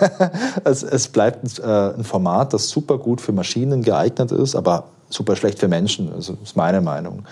[0.65, 5.37] es, es bleibt äh, ein Format, das super gut für Maschinen geeignet ist, aber super
[5.37, 6.11] schlecht für Menschen.
[6.15, 7.25] Also ist meine Meinung.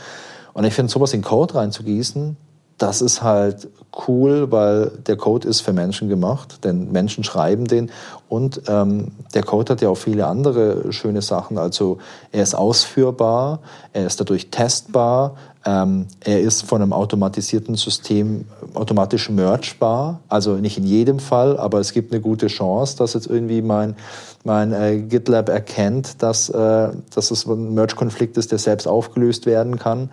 [0.53, 2.37] Und ich finde, sowas in Code reinzugießen,
[2.83, 3.69] das ist halt
[4.09, 7.91] cool, weil der Code ist für Menschen gemacht, denn Menschen schreiben den
[8.29, 11.59] und ähm, der Code hat ja auch viele andere schöne Sachen.
[11.59, 11.99] Also
[12.33, 13.61] er ist ausführbar,
[13.93, 20.19] er ist dadurch testbar, Ähm, er ist von einem automatisierten System automatisch mergebar.
[20.29, 23.95] Also nicht in jedem Fall, aber es gibt eine gute Chance, dass jetzt irgendwie mein,
[24.43, 29.79] mein äh, GitLab erkennt, dass, äh, dass es ein Merge-Konflikt ist, der selbst aufgelöst werden
[29.79, 30.11] kann.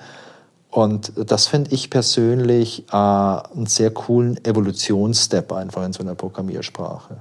[0.71, 7.17] Und das finde ich persönlich äh, einen sehr coolen Evolutionsstep einfach in so einer Programmiersprache.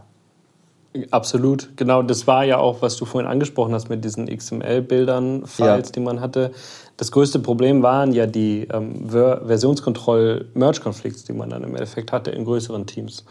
[1.10, 2.02] Absolut, genau.
[2.02, 5.92] Das war ja auch, was du vorhin angesprochen hast mit diesen XML-Bildern, Files, ja.
[5.92, 6.50] die man hatte.
[6.96, 12.44] Das größte Problem waren ja die ähm, Versionskontroll-Merge-Konflikte, die man dann im Endeffekt hatte in
[12.44, 13.24] größeren Teams.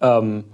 [0.00, 0.44] Ähm,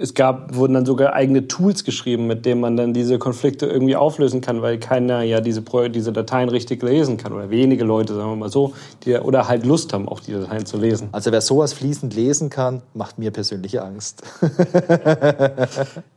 [0.00, 3.96] es gab, wurden dann sogar eigene Tools geschrieben, mit denen man dann diese Konflikte irgendwie
[3.96, 8.30] auflösen kann, weil keiner ja diese, diese Dateien richtig lesen kann oder wenige Leute, sagen
[8.30, 8.72] wir mal so,
[9.04, 11.08] die, oder halt Lust haben, auch die Dateien zu lesen.
[11.12, 14.22] Also wer sowas fließend lesen kann, macht mir persönlich Angst.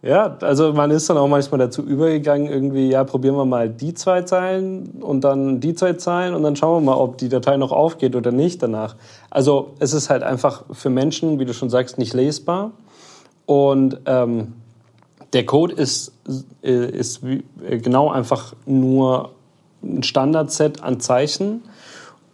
[0.01, 3.93] ja, also man ist dann auch manchmal dazu übergegangen, irgendwie, ja, probieren wir mal die
[3.93, 7.57] zwei Zeilen und dann die zwei Zeilen und dann schauen wir mal, ob die Datei
[7.57, 8.95] noch aufgeht oder nicht danach.
[9.29, 12.71] Also es ist halt einfach für Menschen, wie du schon sagst, nicht lesbar.
[13.45, 14.53] Und ähm,
[15.33, 16.13] der Code ist,
[16.61, 19.31] ist äh, genau einfach nur
[19.83, 21.63] ein Standardset an Zeichen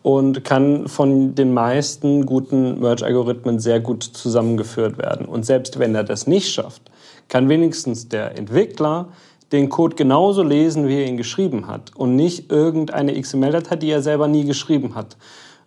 [0.04, 5.26] und kann von den meisten guten Merge-Algorithmen sehr gut zusammengeführt werden.
[5.26, 6.92] Und selbst wenn er das nicht schafft,
[7.28, 9.10] kann wenigstens der Entwickler
[9.52, 14.02] den Code genauso lesen, wie er ihn geschrieben hat und nicht irgendeine XML-Datei, die er
[14.02, 15.18] selber nie geschrieben hat,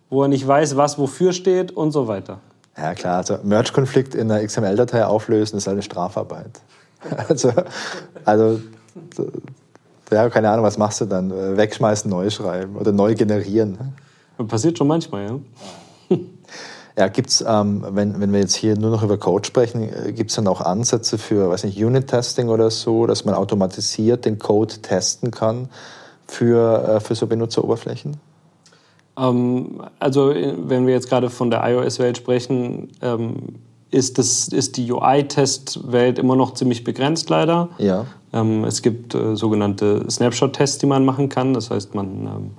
[0.09, 2.39] wo er nicht weiß, was wofür steht und so weiter.
[2.77, 6.61] Ja klar, also Merge-Konflikt in einer XML-Datei auflösen ist eine Strafarbeit.
[7.27, 7.51] Also,
[8.25, 8.61] also
[10.11, 11.31] ja, keine Ahnung, was machst du dann?
[11.57, 13.95] Wegschmeißen, neu schreiben oder neu generieren.
[14.47, 16.17] Passiert schon manchmal, ja.
[16.97, 20.29] Ja, gibt's, ähm, wenn, wenn wir jetzt hier nur noch über Code sprechen, äh, gibt
[20.29, 24.81] es dann auch Ansätze für, weiß nicht, Unit-Testing oder so, dass man automatisiert den Code
[24.81, 25.69] testen kann
[26.27, 28.17] für, äh, für so Benutzeroberflächen?
[29.17, 33.35] Ähm, also wenn wir jetzt gerade von der iOS-Welt sprechen, ähm,
[33.91, 37.69] ist, das, ist die UI-Test-Welt immer noch ziemlich begrenzt leider.
[37.77, 38.05] Ja.
[38.33, 41.53] Ähm, es gibt äh, sogenannte Snapshot-Tests, die man machen kann.
[41.53, 42.51] Das heißt, man ähm,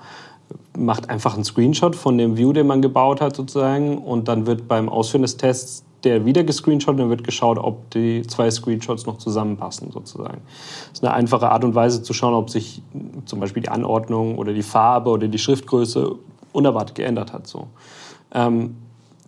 [0.76, 4.68] macht einfach einen Screenshot von dem View, den man gebaut hat sozusagen und dann wird
[4.68, 9.18] beim Ausführen des Tests der wieder gescreenshot und wird geschaut, ob die zwei Screenshots noch
[9.18, 10.42] zusammenpassen sozusagen.
[10.90, 12.82] Das ist eine einfache Art und Weise zu schauen, ob sich
[13.24, 16.16] zum Beispiel die Anordnung oder die Farbe oder die Schriftgröße
[16.53, 17.46] unerwartet geändert hat.
[17.46, 17.68] So.
[18.34, 18.76] Ähm,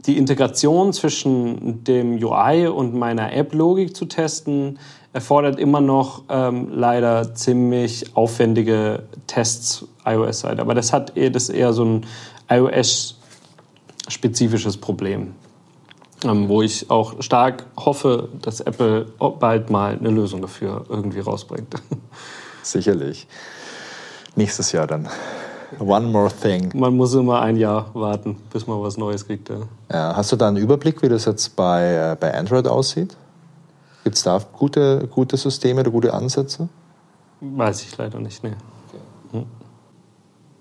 [0.07, 4.79] die Integration zwischen dem UI und meiner App-Logik zu testen,
[5.15, 10.61] erfordert immer noch ähm, leider ziemlich aufwendige Tests iOS-Seite.
[10.61, 12.05] Aber das hat eher, das eher so ein
[12.51, 15.35] iOS-spezifisches Problem,
[16.25, 19.07] ähm, wo ich auch stark hoffe, dass Apple
[19.39, 21.77] bald mal eine Lösung dafür irgendwie rausbringt.
[22.65, 23.29] Sicherlich.
[24.35, 25.09] Nächstes Jahr dann.
[25.79, 26.71] One more thing.
[26.75, 29.49] Man muss immer ein Jahr warten, bis man was Neues kriegt.
[29.49, 29.57] Ja.
[29.91, 33.17] Ja, hast du da einen Überblick, wie das jetzt bei, äh, bei Android aussieht?
[34.05, 36.69] Gibt es da gute, gute Systeme oder gute Ansätze?
[37.41, 38.53] Weiß ich leider nicht, nee.
[39.33, 39.47] Hm.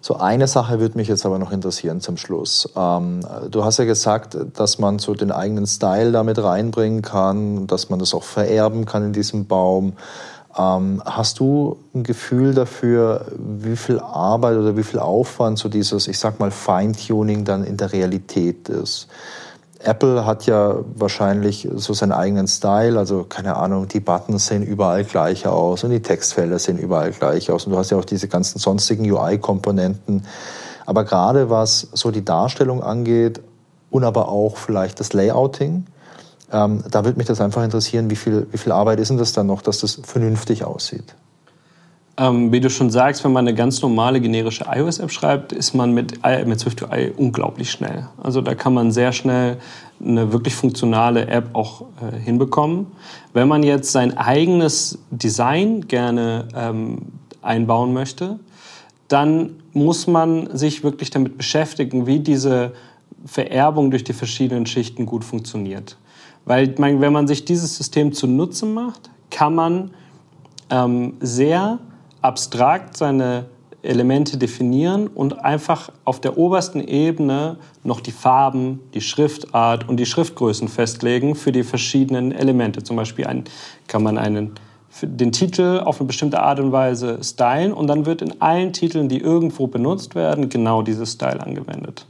[0.05, 2.70] So eine Sache würde mich jetzt aber noch interessieren zum Schluss.
[2.76, 7.89] Ähm, du hast ja gesagt, dass man so den eigenen Style damit reinbringen kann, dass
[7.89, 9.93] man das auch vererben kann in diesem Baum.
[10.58, 16.08] Ähm, hast du ein Gefühl dafür, wie viel Arbeit oder wie viel Aufwand so dieses,
[16.08, 19.08] ich sag mal, Feintuning dann in der Realität ist?
[19.80, 25.04] Apple hat ja wahrscheinlich so seinen eigenen Style, also keine Ahnung, die Buttons sehen überall
[25.04, 28.30] gleich aus und die Textfelder sehen überall gleich aus und du hast ja auch diese
[28.30, 30.26] ganzen sonstigen UI-Komponenten.
[30.86, 33.41] Aber gerade was so die Darstellung angeht
[33.89, 35.86] und aber auch vielleicht das Layouting,
[36.54, 39.34] ähm, da würde mich das einfach interessieren, wie viel, wie viel Arbeit ist denn das
[39.34, 41.16] dann noch, dass das vernünftig aussieht?
[42.16, 45.93] Ähm, wie du schon sagst, wenn man eine ganz normale generische iOS-App schreibt, ist man
[45.93, 48.08] mit, mit SwiftUI unglaublich schnell.
[48.22, 49.58] Also da kann man sehr schnell
[49.99, 52.88] eine wirklich funktionale App auch äh, hinbekommen.
[53.34, 56.99] Wenn man jetzt sein eigenes Design gerne ähm,
[57.41, 58.39] einbauen möchte,
[59.08, 62.74] dann muss man sich wirklich damit beschäftigen, wie diese
[63.26, 65.97] Vererbung durch die verschiedenen Schichten gut funktioniert.
[66.46, 69.91] Weil man, wenn man sich dieses System zunutze macht, kann man
[70.70, 71.80] ähm, sehr
[72.22, 73.46] abstrakt seine
[73.84, 80.06] Elemente definieren und einfach auf der obersten Ebene noch die Farben, die Schriftart und die
[80.06, 82.82] Schriftgrößen festlegen für die verschiedenen Elemente.
[82.84, 83.44] Zum Beispiel ein,
[83.88, 84.54] kann man einen,
[85.02, 89.10] den Titel auf eine bestimmte Art und Weise stylen und dann wird in allen Titeln,
[89.10, 92.06] die irgendwo benutzt werden, genau dieses Style angewendet.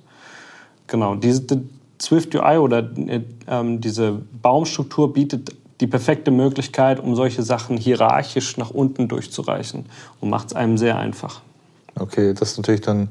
[0.85, 1.63] Genau, diese,
[2.03, 8.57] Swift UI oder äh, ähm, diese Baumstruktur bietet die perfekte Möglichkeit, um solche Sachen hierarchisch
[8.57, 9.85] nach unten durchzureichen
[10.21, 11.41] und macht es einem sehr einfach.
[11.95, 13.09] Okay, das ist natürlich dann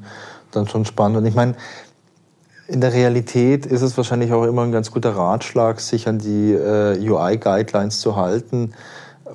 [0.55, 1.17] dann schon spannend.
[1.17, 1.55] Und ich meine,
[2.67, 6.53] in der Realität ist es wahrscheinlich auch immer ein ganz guter Ratschlag, sich an die
[6.53, 8.73] äh, UI-Guidelines zu halten,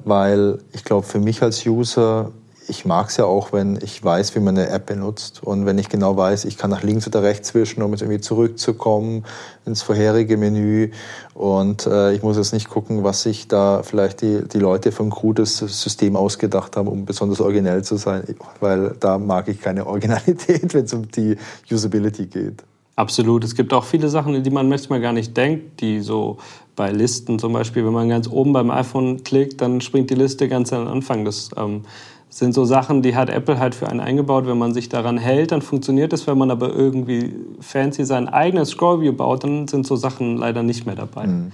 [0.05, 2.31] weil ich glaube, für mich als User
[2.69, 5.79] ich mag es ja auch, wenn ich weiß, wie man eine App benutzt und wenn
[5.79, 9.25] ich genau weiß, ich kann nach links oder rechts wischen, um jetzt irgendwie zurückzukommen
[9.65, 10.91] ins vorherige Menü
[11.35, 15.11] und äh, ich muss jetzt nicht gucken, was sich da vielleicht die, die Leute von
[15.11, 18.23] krudes System ausgedacht haben, um besonders originell zu sein,
[18.61, 21.37] weil da mag ich keine Originalität, wenn es um die
[21.71, 22.63] Usability geht.
[22.97, 23.45] Absolut.
[23.45, 26.39] Es gibt auch viele Sachen, die man manchmal gar nicht denkt, die so
[26.75, 30.49] bei Listen zum Beispiel, wenn man ganz oben beim iPhone klickt, dann springt die Liste
[30.49, 31.25] ganz an den Anfang.
[31.25, 31.83] Das ähm,
[32.31, 34.47] sind so Sachen, die hat Apple halt für einen eingebaut.
[34.47, 36.27] Wenn man sich daran hält, dann funktioniert es.
[36.27, 40.87] Wenn man aber irgendwie fancy sein eigenes Scrollview baut, dann sind so Sachen leider nicht
[40.87, 41.27] mehr dabei.
[41.27, 41.53] Mhm.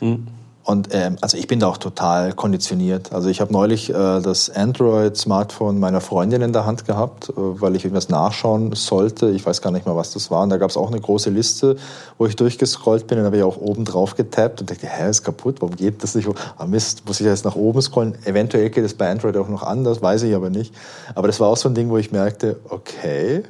[0.00, 0.26] Mhm.
[0.70, 3.12] Und ähm, also ich bin da auch total konditioniert.
[3.12, 7.74] Also ich habe neulich äh, das Android-Smartphone meiner Freundin in der Hand gehabt, äh, weil
[7.74, 9.30] ich irgendwas nachschauen sollte.
[9.30, 10.44] Ich weiß gar nicht mehr, was das war.
[10.44, 11.74] Und da gab es auch eine große Liste,
[12.18, 13.18] wo ich durchgescrollt bin.
[13.18, 16.14] Da habe ich auch oben drauf getappt und dachte, hä, ist kaputt, warum geht das
[16.14, 16.28] nicht?
[16.56, 18.14] Ah Mist, muss ich jetzt nach oben scrollen?
[18.24, 20.72] Eventuell geht es bei Android auch noch anders, weiß ich aber nicht.
[21.16, 23.42] Aber das war auch so ein Ding, wo ich merkte, okay,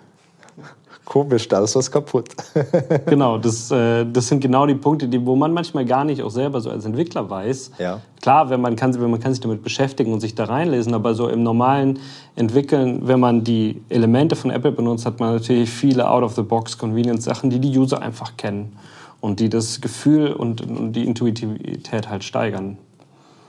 [1.11, 2.29] komisch, da ist was kaputt.
[3.07, 6.31] genau, das, äh, das sind genau die Punkte, die, wo man manchmal gar nicht auch
[6.31, 7.73] selber so als Entwickler weiß.
[7.81, 8.01] Ja.
[8.23, 11.15] Klar, wenn man, kann, wenn man kann sich damit beschäftigen und sich da reinlesen, aber
[11.15, 11.99] so im normalen
[12.37, 17.77] Entwickeln, wenn man die Elemente von Apple benutzt, hat man natürlich viele Out-of-the-Box-Convenience-Sachen, die die
[17.77, 18.77] User einfach kennen
[19.21, 22.79] und die das Gefühl und, und die Intuitivität halt steigern.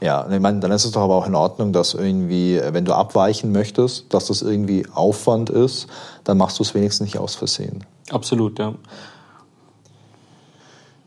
[0.02, 2.94] Ja, ich meine, dann ist es doch aber auch in Ordnung, dass irgendwie, wenn du
[2.94, 5.88] abweichen möchtest, dass das irgendwie Aufwand ist,
[6.24, 7.84] dann machst du es wenigstens nicht aus Versehen.
[8.10, 8.74] Absolut, ja.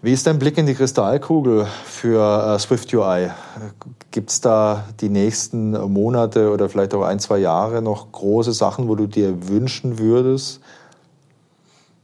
[0.01, 3.31] Wie ist dein Blick in die Kristallkugel für äh, Swift UI?
[4.13, 8.87] Gibt es da die nächsten Monate oder vielleicht auch ein, zwei Jahre noch große Sachen,
[8.87, 10.61] wo du dir wünschen würdest?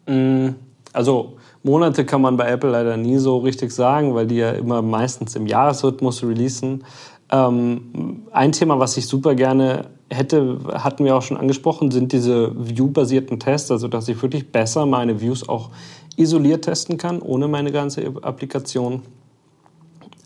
[0.07, 0.49] Mm,
[0.93, 4.81] also Monate kann man bei Apple leider nie so richtig sagen, weil die ja immer
[4.81, 6.85] meistens im Jahresrhythmus releasen.
[7.31, 12.53] Ähm, ein Thema, was ich super gerne hätte, hatten wir auch schon angesprochen, sind diese
[12.57, 15.71] View-basierten Tests, also dass ich wirklich besser meine Views auch
[16.17, 19.03] isoliert testen kann, ohne meine ganze Applikation.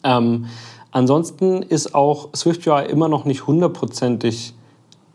[0.02, 0.46] Ähm,
[0.90, 4.54] ansonsten ist auch SwiftUI immer noch nicht hundertprozentig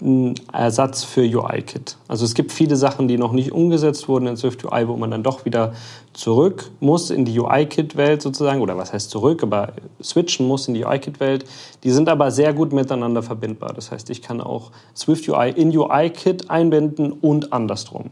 [0.01, 1.97] ein Ersatz für UI-Kit.
[2.07, 5.11] Also es gibt viele Sachen, die noch nicht umgesetzt wurden in Swift UI, wo man
[5.11, 5.73] dann doch wieder
[6.13, 10.85] zurück muss in die UI-Kit-Welt sozusagen, oder was heißt zurück, aber switchen muss in die
[10.85, 11.45] UI-Kit-Welt.
[11.83, 13.73] Die sind aber sehr gut miteinander verbindbar.
[13.73, 18.09] Das heißt, ich kann auch Swift UI in UI-Kit einbinden und andersrum.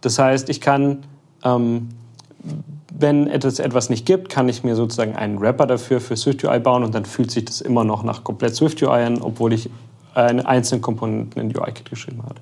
[0.00, 1.04] Das heißt, ich kann,
[1.44, 1.88] ähm,
[2.92, 6.60] wenn es etwas nicht gibt, kann ich mir sozusagen einen Wrapper dafür für Swift UI
[6.60, 9.70] bauen und dann fühlt sich das immer noch nach komplett Swift UI an, obwohl ich
[10.14, 12.36] eine einzelne Komponenten in UI-Kit geschrieben hat.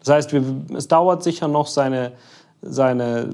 [0.00, 0.42] Das heißt, wir,
[0.76, 2.12] es dauert sicher noch seine,
[2.60, 3.30] seine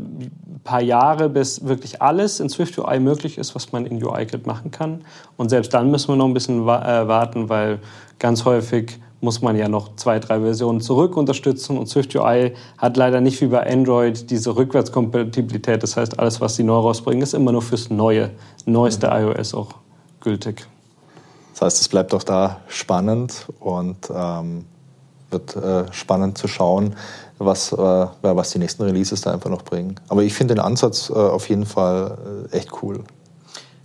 [0.65, 4.71] paar Jahre, bis wirklich alles in Swift UI möglich ist, was man in UI-Kit machen
[4.71, 5.05] kann.
[5.37, 7.81] Und selbst dann müssen wir noch ein bisschen wa äh, warten, weil
[8.19, 11.77] ganz häufig muss man ja noch zwei, drei Versionen zurück unterstützen.
[11.77, 15.83] Und Swift UI hat leider nicht wie bei Android diese Rückwärtskompatibilität.
[15.83, 18.31] Das heißt, alles, was sie neu rausbringen, ist immer nur fürs neue,
[18.65, 19.33] neueste mhm.
[19.33, 19.75] iOS auch
[20.21, 20.67] gültig.
[21.61, 24.65] Das heißt, es bleibt auch da spannend und ähm,
[25.31, 26.97] wird äh, spannend zu schauen,
[27.37, 29.97] was, äh, was die nächsten Releases da einfach noch bringen.
[30.09, 33.05] Aber ich finde den Ansatz äh, auf jeden Fall äh, echt cool.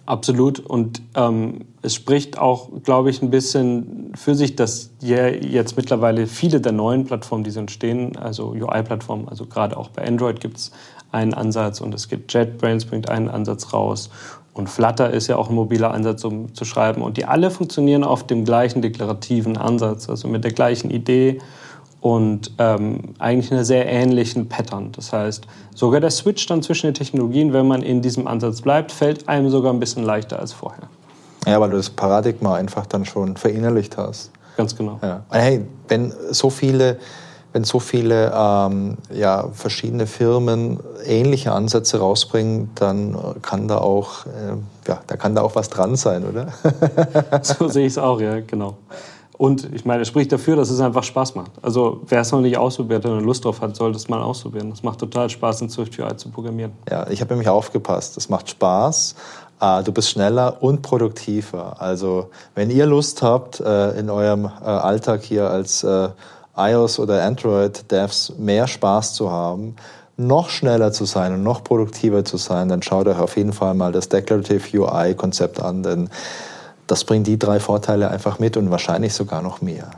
[0.05, 0.59] Absolut.
[0.59, 6.61] Und ähm, es spricht auch, glaube ich, ein bisschen für sich, dass jetzt mittlerweile viele
[6.61, 10.71] der neuen Plattformen, die so entstehen, also UI-Plattformen, also gerade auch bei Android gibt es
[11.11, 14.09] einen Ansatz und es gibt JetBrains bringt einen Ansatz raus
[14.56, 17.01] und Flutter ist ja auch ein mobiler Ansatz, um zu schreiben.
[17.01, 21.39] Und die alle funktionieren auf dem gleichen deklarativen Ansatz, also mit der gleichen Idee
[21.99, 24.93] und ähm, eigentlich einer sehr ähnlichen Pattern.
[24.93, 25.45] Das heißt,
[25.76, 29.49] sogar der Switch dann zwischen den Technologien, wenn man in diesem Ansatz bleibt, fällt einem
[29.49, 30.88] sogar ein bisschen leichter als vorher.
[31.45, 34.32] Ja, weil du das Paradigma einfach dann schon verinnerlicht hast.
[34.56, 34.99] Ganz genau.
[35.01, 35.26] Ja.
[35.32, 36.97] Hey, wenn so viele
[37.56, 44.89] wenn so viele ähm, ja, verschiedene Firmen ähnliche Ansätze rausbringen, dann kann da auch, äh,
[44.89, 46.47] ja, da kann da auch was dran sein, oder?
[47.43, 48.76] so sehe ich es auch, ja, genau.
[49.38, 51.51] Und ich meine, es spricht dafür, dass es einfach Spaß macht.
[51.62, 54.72] Also wer es noch nicht ausprobiert und Lust drauf hat, sollte es mal ausprobieren.
[54.74, 56.74] Es macht total Spaß, in Swift UI zu programmieren.
[56.89, 58.18] Ja, ich habe nämlich aufgepasst.
[58.18, 59.16] Es macht Spaß.
[59.62, 61.82] Äh, du bist schneller und produktiver.
[61.82, 65.86] Also wenn ihr Lust habt, äh, in eurem äh, Alltag hier als
[66.58, 69.76] iOS oder Android Devs mehr Spaß zu haben,
[70.18, 73.74] noch schneller zu sein und noch produktiver zu sein, dann schaut euch auf jeden Fall
[73.74, 76.10] mal das Declarative UI Konzept an, denn
[76.88, 79.89] das bringt die drei Vorteile einfach mit und wahrscheinlich sogar noch mehr.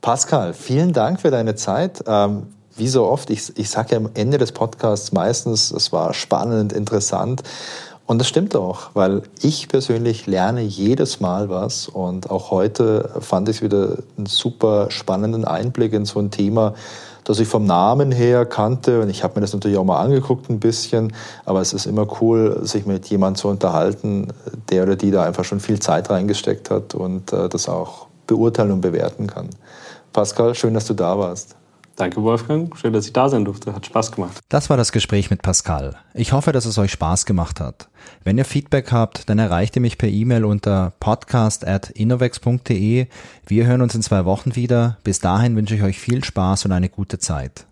[0.00, 2.04] Pascal, vielen Dank für deine Zeit.
[2.06, 6.14] Ähm, wie so oft, ich, ich sage ja am Ende des Podcasts meistens, es war
[6.14, 7.42] spannend, interessant.
[8.06, 13.48] Und das stimmt auch, weil ich persönlich lerne jedes Mal was und auch heute fand
[13.48, 16.74] ich wieder einen super spannenden Einblick in so ein Thema,
[17.24, 20.48] das ich vom Namen her kannte und ich habe mir das natürlich auch mal angeguckt
[20.48, 21.12] ein bisschen,
[21.44, 24.28] aber es ist immer cool, sich mit jemandem zu unterhalten,
[24.70, 28.70] der oder die da einfach schon viel Zeit reingesteckt hat und äh, das auch beurteilen
[28.70, 29.48] und bewerten kann.
[30.12, 31.55] Pascal, schön, dass du da warst.
[31.96, 32.76] Danke, Wolfgang.
[32.76, 33.74] Schön, dass ich da sein durfte.
[33.74, 34.38] Hat Spaß gemacht.
[34.50, 35.96] Das war das Gespräch mit Pascal.
[36.12, 37.88] Ich hoffe, dass es euch Spaß gemacht hat.
[38.22, 43.06] Wenn ihr Feedback habt, dann erreicht ihr mich per E-Mail unter podcast.innovex.de.
[43.46, 44.98] Wir hören uns in zwei Wochen wieder.
[45.04, 47.64] Bis dahin wünsche ich euch viel Spaß und eine gute Zeit.